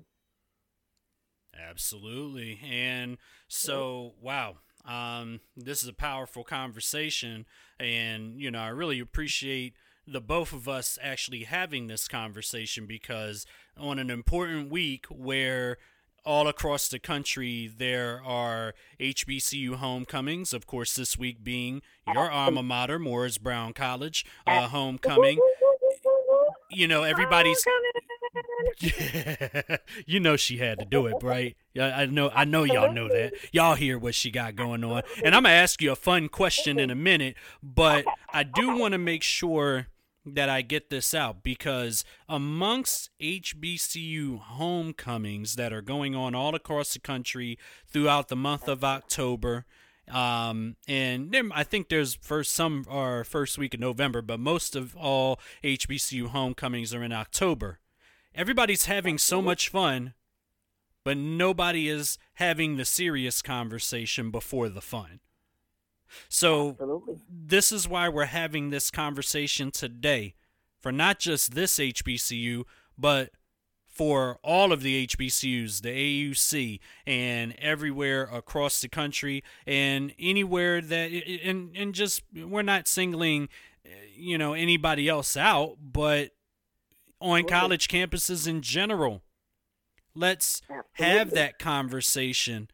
Absolutely. 1.69 2.59
And 2.63 3.17
so, 3.47 4.13
wow. 4.21 4.57
Um, 4.85 5.41
this 5.55 5.83
is 5.83 5.89
a 5.89 5.93
powerful 5.93 6.43
conversation. 6.43 7.45
And, 7.79 8.39
you 8.39 8.49
know, 8.51 8.59
I 8.59 8.69
really 8.69 8.99
appreciate 8.99 9.73
the 10.05 10.21
both 10.21 10.53
of 10.53 10.69
us 10.69 10.97
actually 11.01 11.43
having 11.43 11.87
this 11.87 12.07
conversation 12.07 12.85
because 12.85 13.45
on 13.77 13.99
an 13.99 14.09
important 14.09 14.71
week 14.71 15.05
where 15.09 15.77
all 16.23 16.47
across 16.47 16.87
the 16.87 16.99
country 16.99 17.69
there 17.77 18.21
are 18.23 18.73
HBCU 18.99 19.75
homecomings, 19.75 20.53
of 20.53 20.65
course, 20.65 20.93
this 20.95 21.17
week 21.17 21.43
being 21.43 21.81
your 22.13 22.31
alma 22.31 22.63
mater, 22.63 22.99
Morris 22.99 23.37
Brown 23.37 23.73
College, 23.73 24.25
uh, 24.45 24.67
homecoming. 24.67 25.39
You 26.69 26.87
know, 26.87 27.03
everybody's 27.03 27.63
you 30.05 30.19
know 30.19 30.35
she 30.35 30.57
had 30.57 30.79
to 30.79 30.85
do 30.85 31.07
it, 31.07 31.15
right? 31.21 31.55
I 31.79 32.05
know. 32.05 32.29
I 32.33 32.45
know 32.45 32.63
y'all 32.63 32.91
know 32.91 33.07
that. 33.07 33.33
Y'all 33.51 33.75
hear 33.75 33.97
what 33.97 34.15
she 34.15 34.31
got 34.31 34.55
going 34.55 34.83
on, 34.83 35.03
and 35.23 35.33
I'm 35.35 35.43
gonna 35.43 35.55
ask 35.55 35.81
you 35.81 35.91
a 35.91 35.95
fun 35.95 36.29
question 36.29 36.79
in 36.79 36.89
a 36.89 36.95
minute. 36.95 37.35
But 37.63 38.05
I 38.33 38.43
do 38.43 38.77
want 38.77 38.93
to 38.93 38.97
make 38.97 39.23
sure 39.23 39.87
that 40.25 40.49
I 40.49 40.61
get 40.61 40.89
this 40.89 41.13
out 41.13 41.41
because 41.41 42.03
amongst 42.27 43.09
HBCU 43.21 44.39
homecomings 44.39 45.55
that 45.55 45.71
are 45.71 45.81
going 45.81 46.15
on 46.15 46.35
all 46.35 46.53
across 46.53 46.93
the 46.93 46.99
country 46.99 47.57
throughout 47.87 48.27
the 48.27 48.35
month 48.35 48.67
of 48.67 48.83
October, 48.83 49.65
um, 50.09 50.75
and 50.87 51.31
there, 51.31 51.43
I 51.51 51.63
think 51.63 51.89
there's 51.89 52.15
first 52.15 52.53
some 52.53 52.85
are 52.89 53.23
first 53.23 53.57
week 53.57 53.73
of 53.73 53.79
November, 53.79 54.21
but 54.21 54.39
most 54.39 54.75
of 54.75 54.95
all 54.95 55.39
HBCU 55.63 56.27
homecomings 56.27 56.93
are 56.93 57.03
in 57.03 57.11
October. 57.11 57.79
Everybody's 58.33 58.85
having 58.85 59.17
so 59.17 59.41
much 59.41 59.69
fun, 59.69 60.13
but 61.03 61.17
nobody 61.17 61.89
is 61.89 62.17
having 62.35 62.77
the 62.77 62.85
serious 62.85 63.41
conversation 63.41 64.31
before 64.31 64.69
the 64.69 64.81
fun. 64.81 65.19
So 66.29 66.69
Absolutely. 66.69 67.15
this 67.29 67.71
is 67.71 67.87
why 67.87 68.07
we're 68.07 68.25
having 68.25 68.69
this 68.69 68.89
conversation 68.91 69.71
today 69.71 70.35
for 70.79 70.91
not 70.91 71.19
just 71.19 71.53
this 71.53 71.79
HBCU, 71.79 72.63
but 72.97 73.31
for 73.97 74.37
all 74.43 74.71
of 74.71 74.81
the 74.83 75.07
HBCUs, 75.07 75.81
the 75.81 75.89
AUC, 75.89 76.79
and 77.07 77.55
everywhere 77.57 78.23
across 78.31 78.79
the 78.79 78.87
country, 78.87 79.43
and 79.65 80.13
anywhere 80.19 80.81
that, 80.81 81.11
and 81.43 81.75
and 81.75 81.93
just 81.93 82.21
we're 82.33 82.61
not 82.61 82.87
singling, 82.87 83.49
you 84.15 84.37
know, 84.37 84.53
anybody 84.53 85.09
else 85.09 85.35
out, 85.35 85.77
but 85.81 86.31
on 87.19 87.45
college 87.45 87.87
campuses 87.87 88.47
in 88.47 88.61
general, 88.61 89.23
let's 90.13 90.61
have 90.93 91.31
that 91.31 91.57
conversation. 91.57 92.69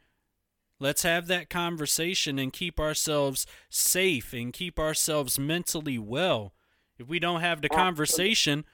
Let's 0.80 1.04
have 1.04 1.28
that 1.28 1.50
conversation 1.50 2.38
and 2.38 2.52
keep 2.52 2.78
ourselves 2.78 3.46
safe 3.70 4.34
and 4.34 4.52
keep 4.52 4.78
ourselves 4.78 5.40
mentally 5.40 5.98
well. 5.98 6.54
If 6.98 7.08
we 7.08 7.20
don't 7.20 7.40
have 7.40 7.62
the 7.62 7.70
conversation, 7.70 8.66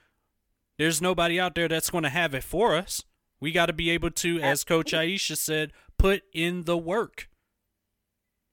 there's 0.79 1.01
nobody 1.01 1.39
out 1.39 1.53
there 1.55 1.67
that's 1.67 1.89
going 1.91 2.05
to 2.05 2.09
have 2.09 2.33
it 2.33 2.43
for 2.43 2.73
us. 2.75 3.03
We 3.41 3.51
got 3.51 3.67
to 3.67 3.73
be 3.73 3.89
able 3.91 4.11
to, 4.11 4.39
as 4.39 4.63
Coach 4.63 4.93
Ayesha 4.93 5.35
said, 5.35 5.71
put 5.97 6.23
in 6.33 6.63
the 6.63 6.77
work. 6.77 7.29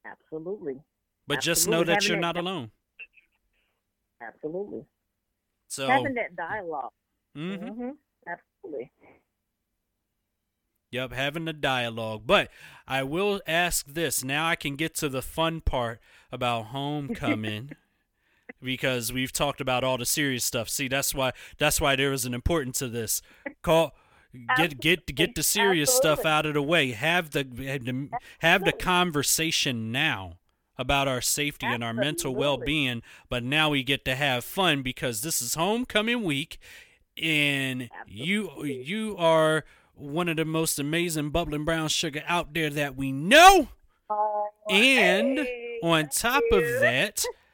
Absolutely. 0.05 0.83
But 1.27 1.41
just 1.41 1.67
know 1.69 1.81
Absolutely. 1.81 1.95
that 1.95 2.09
you're 2.09 2.17
Having 2.17 2.21
not 2.21 2.37
alone. 2.37 2.71
Absolutely. 4.21 4.85
So, 5.69 5.87
Having 5.87 6.15
that 6.15 6.37
dialogue. 6.37 6.93
mhm. 7.37 7.59
Mm-hmm. 7.61 7.91
Absolutely. 8.29 8.93
Yep, 10.91 11.13
having 11.13 11.45
the 11.45 11.53
dialogue. 11.53 12.23
But 12.27 12.51
I 12.89 13.03
will 13.03 13.41
ask 13.47 13.87
this. 13.87 14.25
Now 14.25 14.47
I 14.49 14.57
can 14.57 14.77
get 14.77 14.95
to 14.97 15.09
the 15.09 15.23
fun 15.23 15.61
part 15.61 16.01
about 16.33 16.67
homecoming. 16.67 17.71
Because 18.67 19.13
we've 19.13 19.33
talked 19.33 19.63
about 19.63 19.83
all 19.85 19.97
the 19.97 20.05
serious 20.05 20.45
stuff. 20.45 20.69
See, 20.69 20.89
that's 20.89 21.15
why 21.15 21.33
that's 21.59 21.81
why 21.81 21.97
there 21.97 22.13
is 22.13 22.27
an 22.27 22.35
importance 22.35 22.81
to 22.81 22.89
this. 22.89 23.23
Call 23.63 23.95
get 24.59 24.81
get 24.81 25.15
get 25.15 25.35
the 25.35 25.43
serious 25.43 25.95
stuff 25.95 26.27
out 26.27 26.45
of 26.45 26.55
the 26.55 26.63
way. 26.63 26.91
Have 26.93 27.31
the 27.31 27.47
have 27.67 27.85
the, 27.85 28.09
have 28.41 28.65
the 28.65 28.73
conversation 28.73 29.91
now 29.91 30.35
about 30.79 31.09
our 31.09 31.23
safety 31.23 31.65
and 31.65 31.83
our 31.83 31.95
mental 31.95 32.35
well-being, 32.35 33.03
but 33.31 33.43
now 33.43 33.71
we 33.71 33.83
get 33.83 34.05
to 34.05 34.15
have 34.15 34.45
fun 34.45 34.83
because 34.83 35.23
this 35.23 35.41
is 35.41 35.55
homecoming 35.55 36.23
week 36.23 36.59
and 37.17 37.89
you 38.07 38.49
Absolutely. 38.49 38.83
you 38.83 39.17
are 39.17 39.65
one 39.95 40.29
of 40.29 40.37
the 40.37 40.45
most 40.45 40.79
amazing 40.79 41.31
bubbling 41.31 41.65
brown 41.65 41.89
sugar 41.89 42.23
out 42.29 42.53
there 42.53 42.71
that 42.71 42.97
we 42.97 43.13
know. 43.13 43.69
Oh, 44.11 44.49
And 44.69 45.39
hey, 45.39 45.79
on 45.83 46.09
top 46.09 46.43
of 46.53 46.63
that, 46.81 47.25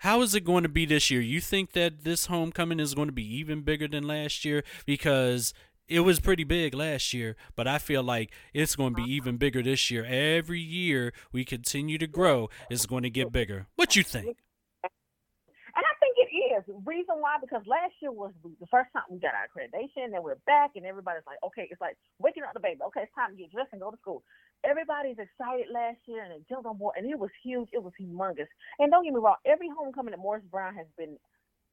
how 0.00 0.22
is 0.22 0.34
it 0.34 0.44
going 0.44 0.62
to 0.62 0.68
be 0.68 0.86
this 0.86 1.10
year? 1.10 1.20
You 1.20 1.40
think 1.40 1.72
that 1.72 2.04
this 2.04 2.26
homecoming 2.26 2.80
is 2.80 2.94
going 2.94 3.08
to 3.08 3.12
be 3.12 3.36
even 3.36 3.60
bigger 3.60 3.86
than 3.86 4.06
last 4.06 4.46
year? 4.46 4.64
Because 4.86 5.52
it 5.88 6.00
was 6.00 6.20
pretty 6.20 6.44
big 6.44 6.72
last 6.72 7.12
year, 7.12 7.36
but 7.54 7.68
I 7.68 7.76
feel 7.76 8.02
like 8.02 8.32
it's 8.54 8.76
going 8.76 8.94
to 8.94 9.02
be 9.02 9.12
even 9.12 9.36
bigger 9.36 9.62
this 9.62 9.90
year. 9.90 10.06
Every 10.06 10.60
year 10.60 11.12
we 11.32 11.44
continue 11.44 11.98
to 11.98 12.06
grow, 12.06 12.48
it's 12.70 12.86
going 12.86 13.02
to 13.02 13.10
get 13.10 13.30
bigger. 13.30 13.66
What 13.76 13.94
you 13.94 14.02
think? 14.02 14.38
And 14.84 15.84
I 15.84 15.94
think 16.00 16.16
it 16.16 16.34
is. 16.34 16.64
Reason 16.86 17.16
why, 17.20 17.36
because 17.38 17.62
last 17.66 17.92
year 18.00 18.10
was 18.10 18.32
the 18.42 18.66
first 18.70 18.88
time 18.94 19.02
we 19.10 19.18
got 19.18 19.34
our 19.34 19.48
accreditation, 19.52 20.14
and 20.14 20.24
we're 20.24 20.40
back, 20.46 20.70
and 20.76 20.86
everybody's 20.86 21.26
like, 21.26 21.38
okay, 21.44 21.68
it's 21.70 21.80
like 21.80 21.98
waking 22.18 22.42
up 22.42 22.54
the 22.54 22.60
baby. 22.60 22.80
Okay, 22.86 23.02
it's 23.02 23.14
time 23.14 23.32
to 23.32 23.36
get 23.36 23.52
dressed 23.52 23.72
and 23.72 23.82
go 23.82 23.90
to 23.90 23.98
school. 23.98 24.22
Everybody's 24.64 25.18
excited 25.18 25.66
last 25.72 25.98
year, 26.06 26.22
and 26.22 26.32
they 26.32 26.44
jumped 26.48 26.66
on 26.66 26.76
board, 26.76 26.96
and 26.98 27.08
it 27.08 27.18
was 27.18 27.30
huge. 27.42 27.68
It 27.72 27.82
was 27.82 27.92
humongous. 28.00 28.46
And 28.78 28.90
don't 28.90 29.04
get 29.04 29.14
me 29.14 29.20
wrong, 29.20 29.36
every 29.46 29.68
homecoming 29.68 30.12
at 30.12 30.20
Morris 30.20 30.44
Brown 30.50 30.74
has 30.74 30.86
been 30.98 31.18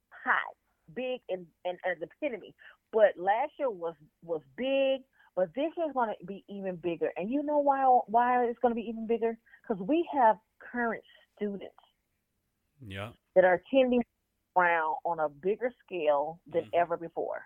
hot, 0.10 0.56
big, 0.95 1.21
and, 1.30 1.45
and, 1.65 1.78
and 1.84 2.00
the 2.02 2.08
epitome. 2.21 2.54
But 2.93 3.17
last 3.17 3.52
year 3.60 3.69
was 3.69 3.95
was 4.23 4.41
big, 4.56 5.02
but 5.36 5.54
this 5.56 5.71
year's 5.78 5.93
going 5.93 6.13
to 6.17 6.26
be 6.26 6.43
even 6.47 6.78
bigger. 6.78 7.12
And 7.17 7.30
you 7.30 7.43
know 7.43 7.60
why 7.60 7.84
why 8.08 8.45
it's 8.45 8.60
going 8.60 8.71
to 8.71 8.76
be 8.82 8.88
even 8.88 9.08
bigger? 9.08 9.38
Because 9.67 9.82
we 9.86 10.08
have 10.13 10.38
current 10.60 11.04
students 11.36 11.76
Yeah. 12.82 13.12
that 13.36 13.43
are 13.43 13.56
attending 13.56 14.04
Brown 14.56 14.95
on 15.06 15.19
a 15.19 15.30
bigger 15.30 15.71
scale 15.86 16.39
than 16.47 16.63
Mhm. 16.63 16.73
ever 16.73 16.97
before 16.97 17.45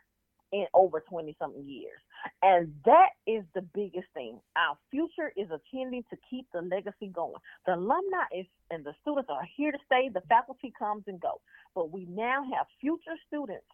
in 0.51 0.65
over 0.73 0.99
20 0.99 1.35
something 1.39 1.67
years. 1.67 1.99
And 2.41 2.73
that 2.85 3.09
is 3.25 3.43
the 3.55 3.61
biggest 3.61 4.07
thing. 4.13 4.39
Our 4.55 4.77
future 4.89 5.31
is 5.35 5.47
attending 5.49 6.03
to 6.09 6.17
keep 6.29 6.47
the 6.53 6.61
legacy 6.61 7.07
going. 7.07 7.35
The 7.65 7.75
alumni 7.75 8.25
is 8.35 8.45
and 8.69 8.83
the 8.85 8.93
students 9.01 9.29
are 9.29 9.47
here 9.57 9.71
to 9.71 9.77
stay. 9.85 10.09
The 10.13 10.21
faculty 10.29 10.73
comes 10.77 11.03
and 11.07 11.19
go. 11.19 11.41
But 11.75 11.91
we 11.91 12.05
now 12.05 12.43
have 12.55 12.67
future 12.79 13.17
students 13.27 13.65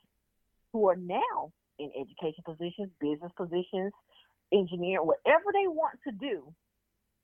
who 0.74 0.88
are 0.90 0.96
now 0.96 1.52
in 1.80 1.92
education 2.00 2.44
positions, 2.46 2.90
business 3.00 3.32
positions, 3.36 3.94
engineer, 4.52 5.04
whatever 5.04 5.52
they 5.54 5.68
want 5.68 6.00
to 6.06 6.12
do, 6.12 6.54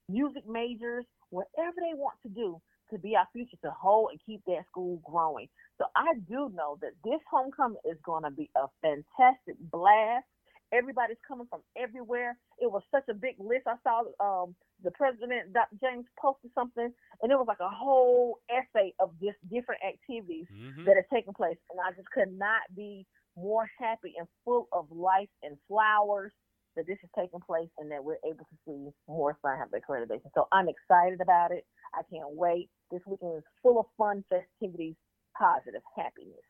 music 0.10 0.48
majors, 0.48 1.06
whatever 1.30 1.76
they 1.78 1.96
want 1.96 2.16
to 2.24 2.30
do 2.30 2.62
to 2.94 3.00
be 3.00 3.16
our 3.16 3.28
future 3.34 3.58
to 3.64 3.72
hold 3.72 4.12
and 4.12 4.20
keep 4.26 4.42
that 4.48 4.66
school 4.70 5.02
growing. 5.06 5.50
So 5.80 5.86
I 5.96 6.14
do 6.30 6.52
know 6.56 6.78
that 6.82 6.94
this 7.04 7.22
homecoming 7.32 7.80
is 7.86 7.98
going 8.06 8.24
to 8.24 8.32
be 8.32 8.50
a 8.56 8.68
fantastic 8.82 9.58
blast. 9.72 10.26
Everybody's 10.74 11.18
coming 11.28 11.48
from 11.50 11.62
everywhere. 11.78 12.38
It 12.60 12.72
was 12.72 12.84
such 12.92 13.06
a 13.10 13.14
big 13.14 13.36
list. 13.40 13.68
I 13.68 13.76
saw 13.84 14.04
um, 14.20 14.56
the 14.84 14.92
president, 14.92 15.54
Dr. 15.54 15.78
James, 15.82 16.06
posted 16.20 16.52
something, 16.56 16.92
and 17.22 17.32
it 17.32 17.36
was 17.36 17.48
like 17.48 17.62
a 17.62 17.70
whole 17.70 18.40
essay 18.50 18.94
of 19.00 19.12
just 19.22 19.38
different 19.52 19.82
activities 19.86 20.48
hmm 20.50 20.86
that 20.86 20.98
are 20.98 21.08
taking 21.14 21.34
place. 21.34 21.58
And 21.72 21.80
I 21.80 21.92
just 21.96 22.10
could 22.12 22.32
not 22.38 22.62
be 22.76 23.06
more 23.38 23.70
happy 23.80 24.14
and 24.18 24.28
full 24.46 24.68
of 24.74 24.88
life 24.92 25.30
and 25.44 25.58
flowers 25.68 26.32
that 26.76 26.88
this 26.88 26.98
is 27.04 27.10
taking 27.16 27.40
place 27.40 27.70
and 27.78 27.92
that 27.92 28.04
we're 28.04 28.22
able 28.26 28.46
to 28.46 28.58
see 28.66 28.90
more 29.08 29.38
sign 29.42 29.58
have 29.58 29.72
the 29.72 29.80
accreditation. 29.80 30.30
So 30.34 30.48
I'm 30.52 30.68
excited 30.68 31.22
about 31.22 31.52
it. 31.52 31.66
I 31.94 32.02
can't 32.12 32.36
wait. 32.36 32.70
This 32.92 33.02
weekend 33.06 33.38
is 33.38 33.44
full 33.62 33.80
of 33.80 33.86
fun, 33.98 34.24
festivities, 34.30 34.96
positive 35.38 35.82
happiness. 35.96 36.44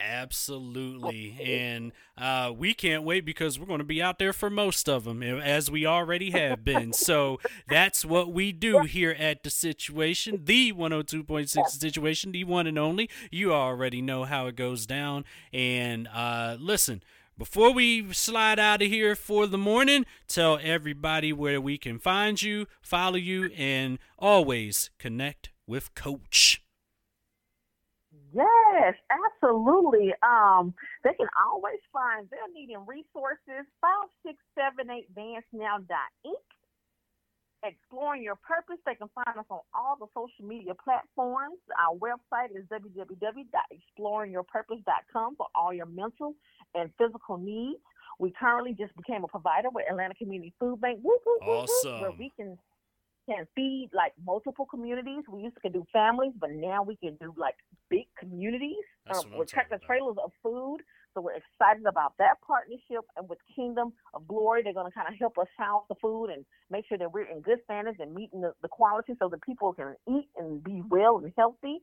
Absolutely. 0.00 1.36
And 1.42 1.92
uh, 2.16 2.52
we 2.56 2.72
can't 2.72 3.02
wait 3.02 3.24
because 3.24 3.58
we're 3.58 3.66
going 3.66 3.78
to 3.78 3.84
be 3.84 4.00
out 4.02 4.18
there 4.18 4.32
for 4.32 4.48
most 4.48 4.88
of 4.88 5.04
them, 5.04 5.22
as 5.22 5.70
we 5.70 5.84
already 5.84 6.30
have 6.30 6.64
been. 6.64 6.92
so 6.92 7.38
that's 7.68 8.04
what 8.04 8.32
we 8.32 8.50
do 8.50 8.80
here 8.80 9.14
at 9.18 9.42
The 9.42 9.50
Situation, 9.50 10.40
the 10.44 10.72
102.6 10.72 11.68
Situation, 11.68 12.32
the 12.32 12.44
one 12.44 12.66
and 12.66 12.78
only. 12.78 13.10
You 13.30 13.52
already 13.52 14.00
know 14.00 14.24
how 14.24 14.46
it 14.46 14.56
goes 14.56 14.86
down. 14.86 15.24
And 15.52 16.08
uh, 16.08 16.56
listen, 16.58 17.02
before 17.40 17.72
we 17.72 18.12
slide 18.12 18.58
out 18.58 18.82
of 18.82 18.88
here 18.88 19.16
for 19.16 19.46
the 19.46 19.56
morning, 19.56 20.04
tell 20.28 20.58
everybody 20.62 21.32
where 21.32 21.58
we 21.58 21.78
can 21.78 21.98
find 21.98 22.42
you, 22.42 22.66
follow 22.82 23.16
you, 23.16 23.46
and 23.56 23.98
always 24.18 24.90
connect 24.98 25.48
with 25.66 25.94
Coach. 25.94 26.62
Yes, 28.34 28.94
absolutely. 29.10 30.12
Um, 30.22 30.74
they 31.02 31.14
can 31.14 31.28
always 31.50 31.80
find 31.90 32.28
they're 32.30 32.40
needing 32.54 32.84
resources. 32.86 33.64
Five 33.80 34.10
six 34.22 34.36
seven 34.54 34.90
eight 34.90 35.12
Dance 35.14 35.46
Now 35.50 35.78
dot 35.78 36.12
Inc. 36.26 36.34
Exploring 37.62 38.22
your 38.22 38.36
purpose. 38.36 38.78
They 38.86 38.94
can 38.94 39.10
find 39.14 39.38
us 39.38 39.44
on 39.50 39.60
all 39.74 39.96
the 40.00 40.06
social 40.14 40.46
media 40.46 40.72
platforms. 40.82 41.58
Our 41.78 41.94
website 41.96 42.56
is 42.56 42.64
www.exploringyourpurpose.com 42.72 45.36
for 45.36 45.46
all 45.54 45.70
your 45.72 45.86
mental 45.86 46.34
and 46.74 46.90
physical 46.98 47.36
needs. 47.36 47.78
We 48.18 48.32
currently 48.38 48.74
just 48.78 48.94
became 48.96 49.24
a 49.24 49.28
provider 49.28 49.68
with 49.72 49.84
Atlanta 49.90 50.14
Community 50.14 50.52
Food 50.58 50.80
Bank, 50.80 51.00
whoop, 51.02 51.20
whoop, 51.24 51.40
whoop, 51.46 51.68
whoop, 51.84 52.00
where 52.00 52.12
we 52.12 52.32
can 52.36 52.58
can 53.28 53.46
feed 53.54 53.90
like 53.92 54.12
multiple 54.24 54.66
communities. 54.66 55.24
We 55.28 55.42
used 55.42 55.56
to 55.64 55.70
do 55.70 55.86
families, 55.92 56.32
but 56.38 56.50
now 56.50 56.82
we 56.82 56.96
can 56.96 57.16
do 57.20 57.34
like 57.36 57.54
big 57.88 58.06
communities 58.18 58.84
That's 59.06 59.24
um, 59.24 59.36
with 59.36 59.48
tractor 59.48 59.78
trailers 59.84 60.16
of 60.22 60.32
food. 60.42 60.78
So 61.14 61.20
we're 61.20 61.38
excited 61.38 61.86
about 61.86 62.14
that 62.18 62.40
partnership. 62.46 63.04
And 63.16 63.28
with 63.28 63.38
Kingdom 63.54 63.92
of 64.14 64.26
Glory, 64.28 64.62
they're 64.62 64.74
going 64.74 64.90
to 64.90 64.94
kind 64.94 65.08
of 65.08 65.18
help 65.18 65.38
us 65.38 65.48
house 65.56 65.84
the 65.88 65.96
food 66.00 66.26
and 66.30 66.44
make 66.70 66.86
sure 66.88 66.98
that 66.98 67.12
we're 67.12 67.30
in 67.30 67.40
good 67.40 67.58
standards 67.64 67.98
and 68.00 68.14
meeting 68.14 68.40
the, 68.40 68.52
the 68.62 68.68
quality 68.68 69.14
so 69.18 69.28
that 69.28 69.42
people 69.42 69.72
can 69.72 69.96
eat 70.08 70.28
and 70.36 70.62
be 70.62 70.82
well 70.88 71.18
and 71.18 71.32
healthy. 71.36 71.78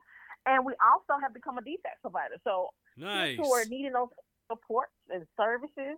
And 0.46 0.66
we 0.66 0.74
also 0.80 1.20
have 1.22 1.34
become 1.34 1.58
a 1.58 1.62
DFCS 1.62 2.02
provider. 2.02 2.36
So 2.44 2.70
Nice. 2.96 3.36
kids 3.36 3.38
who 3.38 3.54
are 3.54 3.66
needing 3.66 3.94
those 3.94 4.10
supports 4.50 4.92
and 5.10 5.26
services. 5.36 5.98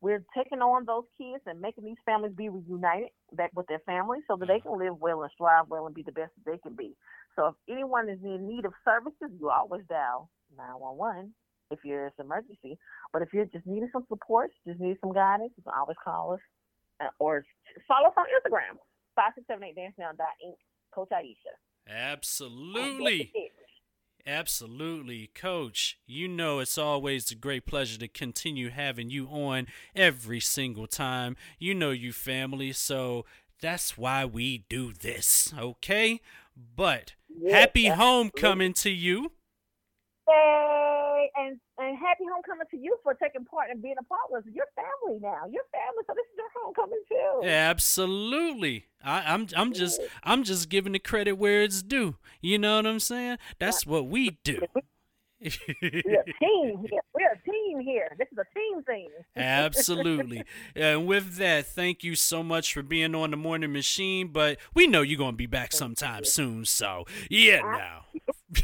We're 0.00 0.24
taking 0.36 0.60
on 0.60 0.84
those 0.84 1.04
kids 1.16 1.42
and 1.46 1.60
making 1.60 1.84
these 1.84 1.96
families 2.06 2.32
be 2.36 2.48
reunited 2.48 3.08
back 3.32 3.50
with 3.54 3.66
their 3.66 3.80
families 3.80 4.22
so 4.28 4.36
that 4.36 4.46
they 4.46 4.60
can 4.60 4.78
live 4.78 5.00
well 5.00 5.22
and 5.22 5.30
strive 5.32 5.68
well 5.68 5.86
and 5.86 5.94
be 5.94 6.02
the 6.02 6.12
best 6.12 6.30
that 6.36 6.50
they 6.52 6.58
can 6.58 6.76
be. 6.76 6.94
So 7.34 7.48
if 7.48 7.54
anyone 7.68 8.08
is 8.08 8.18
in 8.22 8.46
need 8.46 8.64
of 8.64 8.72
services, 8.84 9.30
you 9.40 9.50
always 9.50 9.82
dial 9.88 10.30
911 10.56 11.34
if 11.70 11.80
you're 11.84 12.06
it's 12.06 12.18
an 12.18 12.26
emergency. 12.26 12.78
But 13.12 13.22
if 13.22 13.28
you're 13.32 13.46
just 13.46 13.66
needing 13.66 13.88
some 13.92 14.04
support, 14.08 14.50
just 14.66 14.80
need 14.80 14.96
some 15.00 15.12
guidance, 15.12 15.52
you 15.56 15.62
can 15.62 15.72
always 15.78 15.96
call 16.02 16.34
us 16.34 16.40
uh, 17.00 17.08
or 17.18 17.44
follow 17.86 18.08
us 18.08 18.14
on 18.16 18.24
Instagram, 18.26 18.78
5678dancenow.inc, 19.18 20.56
Coach 20.94 21.08
Ayesha. 21.12 21.54
Absolutely. 21.88 23.32
Absolutely, 24.26 25.30
Coach. 25.34 25.98
You 26.06 26.28
know 26.28 26.58
it's 26.58 26.76
always 26.76 27.30
a 27.30 27.34
great 27.34 27.64
pleasure 27.64 27.98
to 27.98 28.08
continue 28.08 28.68
having 28.68 29.08
you 29.08 29.26
on 29.28 29.68
every 29.96 30.40
single 30.40 30.86
time. 30.86 31.34
You 31.58 31.74
know 31.74 31.92
you 31.92 32.12
family, 32.12 32.72
so 32.72 33.24
that's 33.60 33.96
why 33.96 34.26
we 34.26 34.64
do 34.68 34.92
this, 34.92 35.54
okay? 35.58 36.20
But 36.76 37.14
happy 37.50 37.86
homecoming 37.86 38.74
to 38.74 38.90
you. 38.90 39.32
Yay! 40.28 41.07
And 41.36 41.58
and 41.78 41.96
happy 41.98 42.24
homecoming 42.32 42.66
to 42.70 42.76
you 42.76 42.98
for 43.02 43.14
taking 43.14 43.44
part 43.44 43.70
and 43.70 43.82
being 43.82 43.96
a 43.98 44.04
part 44.04 44.20
of 44.36 44.52
your 44.52 44.66
family 44.74 45.20
now. 45.20 45.46
Your 45.50 45.64
family, 45.72 46.04
so 46.06 46.14
this 46.14 46.26
is 46.26 46.36
your 46.36 46.50
homecoming 46.62 47.02
too. 47.08 47.48
Absolutely. 47.48 48.86
I, 49.02 49.32
I'm 49.32 49.46
I'm 49.56 49.72
just 49.72 50.00
I'm 50.24 50.44
just 50.44 50.68
giving 50.68 50.92
the 50.92 50.98
credit 50.98 51.32
where 51.32 51.62
it's 51.62 51.82
due. 51.82 52.16
You 52.40 52.58
know 52.58 52.76
what 52.76 52.86
I'm 52.86 53.00
saying? 53.00 53.38
That's 53.58 53.86
what 53.86 54.06
we 54.08 54.38
do. 54.44 54.60
We're 55.40 55.48
a 55.50 56.24
team 56.40 56.84
here. 56.90 57.00
We're 57.14 57.32
a 57.32 57.50
team 57.50 57.80
here. 57.80 58.16
This 58.18 58.26
is 58.32 58.38
a 58.38 58.58
team 58.58 58.82
thing. 58.82 59.08
Absolutely. 59.36 60.42
And 60.74 61.06
with 61.06 61.36
that, 61.36 61.66
thank 61.66 62.02
you 62.02 62.14
so 62.14 62.42
much 62.42 62.72
for 62.72 62.82
being 62.82 63.14
on 63.14 63.30
the 63.30 63.36
morning 63.36 63.72
machine. 63.72 64.28
But 64.28 64.58
we 64.74 64.86
know 64.86 65.02
you're 65.02 65.18
gonna 65.18 65.36
be 65.36 65.46
back 65.46 65.72
sometime 65.72 66.24
soon. 66.24 66.64
So 66.64 67.04
yeah, 67.30 67.60
now. 67.60 68.04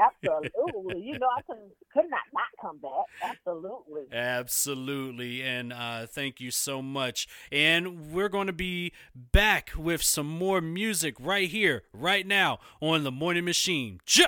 Absolutely. 0.00 1.02
you 1.02 1.18
know, 1.18 1.28
I 1.36 1.42
could, 1.42 1.58
could 1.92 2.08
not 2.08 2.20
not 2.32 2.44
come 2.60 2.78
back. 2.78 3.06
Absolutely. 3.22 4.02
Absolutely. 4.12 5.42
And 5.42 5.72
uh, 5.72 6.06
thank 6.06 6.40
you 6.40 6.50
so 6.50 6.82
much. 6.82 7.26
And 7.50 8.12
we're 8.12 8.28
going 8.28 8.46
to 8.46 8.52
be 8.52 8.92
back 9.14 9.70
with 9.76 10.02
some 10.02 10.26
more 10.26 10.60
music 10.60 11.14
right 11.18 11.48
here, 11.48 11.82
right 11.92 12.26
now 12.26 12.58
on 12.80 13.04
the 13.04 13.10
Morning 13.10 13.44
Machine. 13.44 14.00
J- 14.06 14.26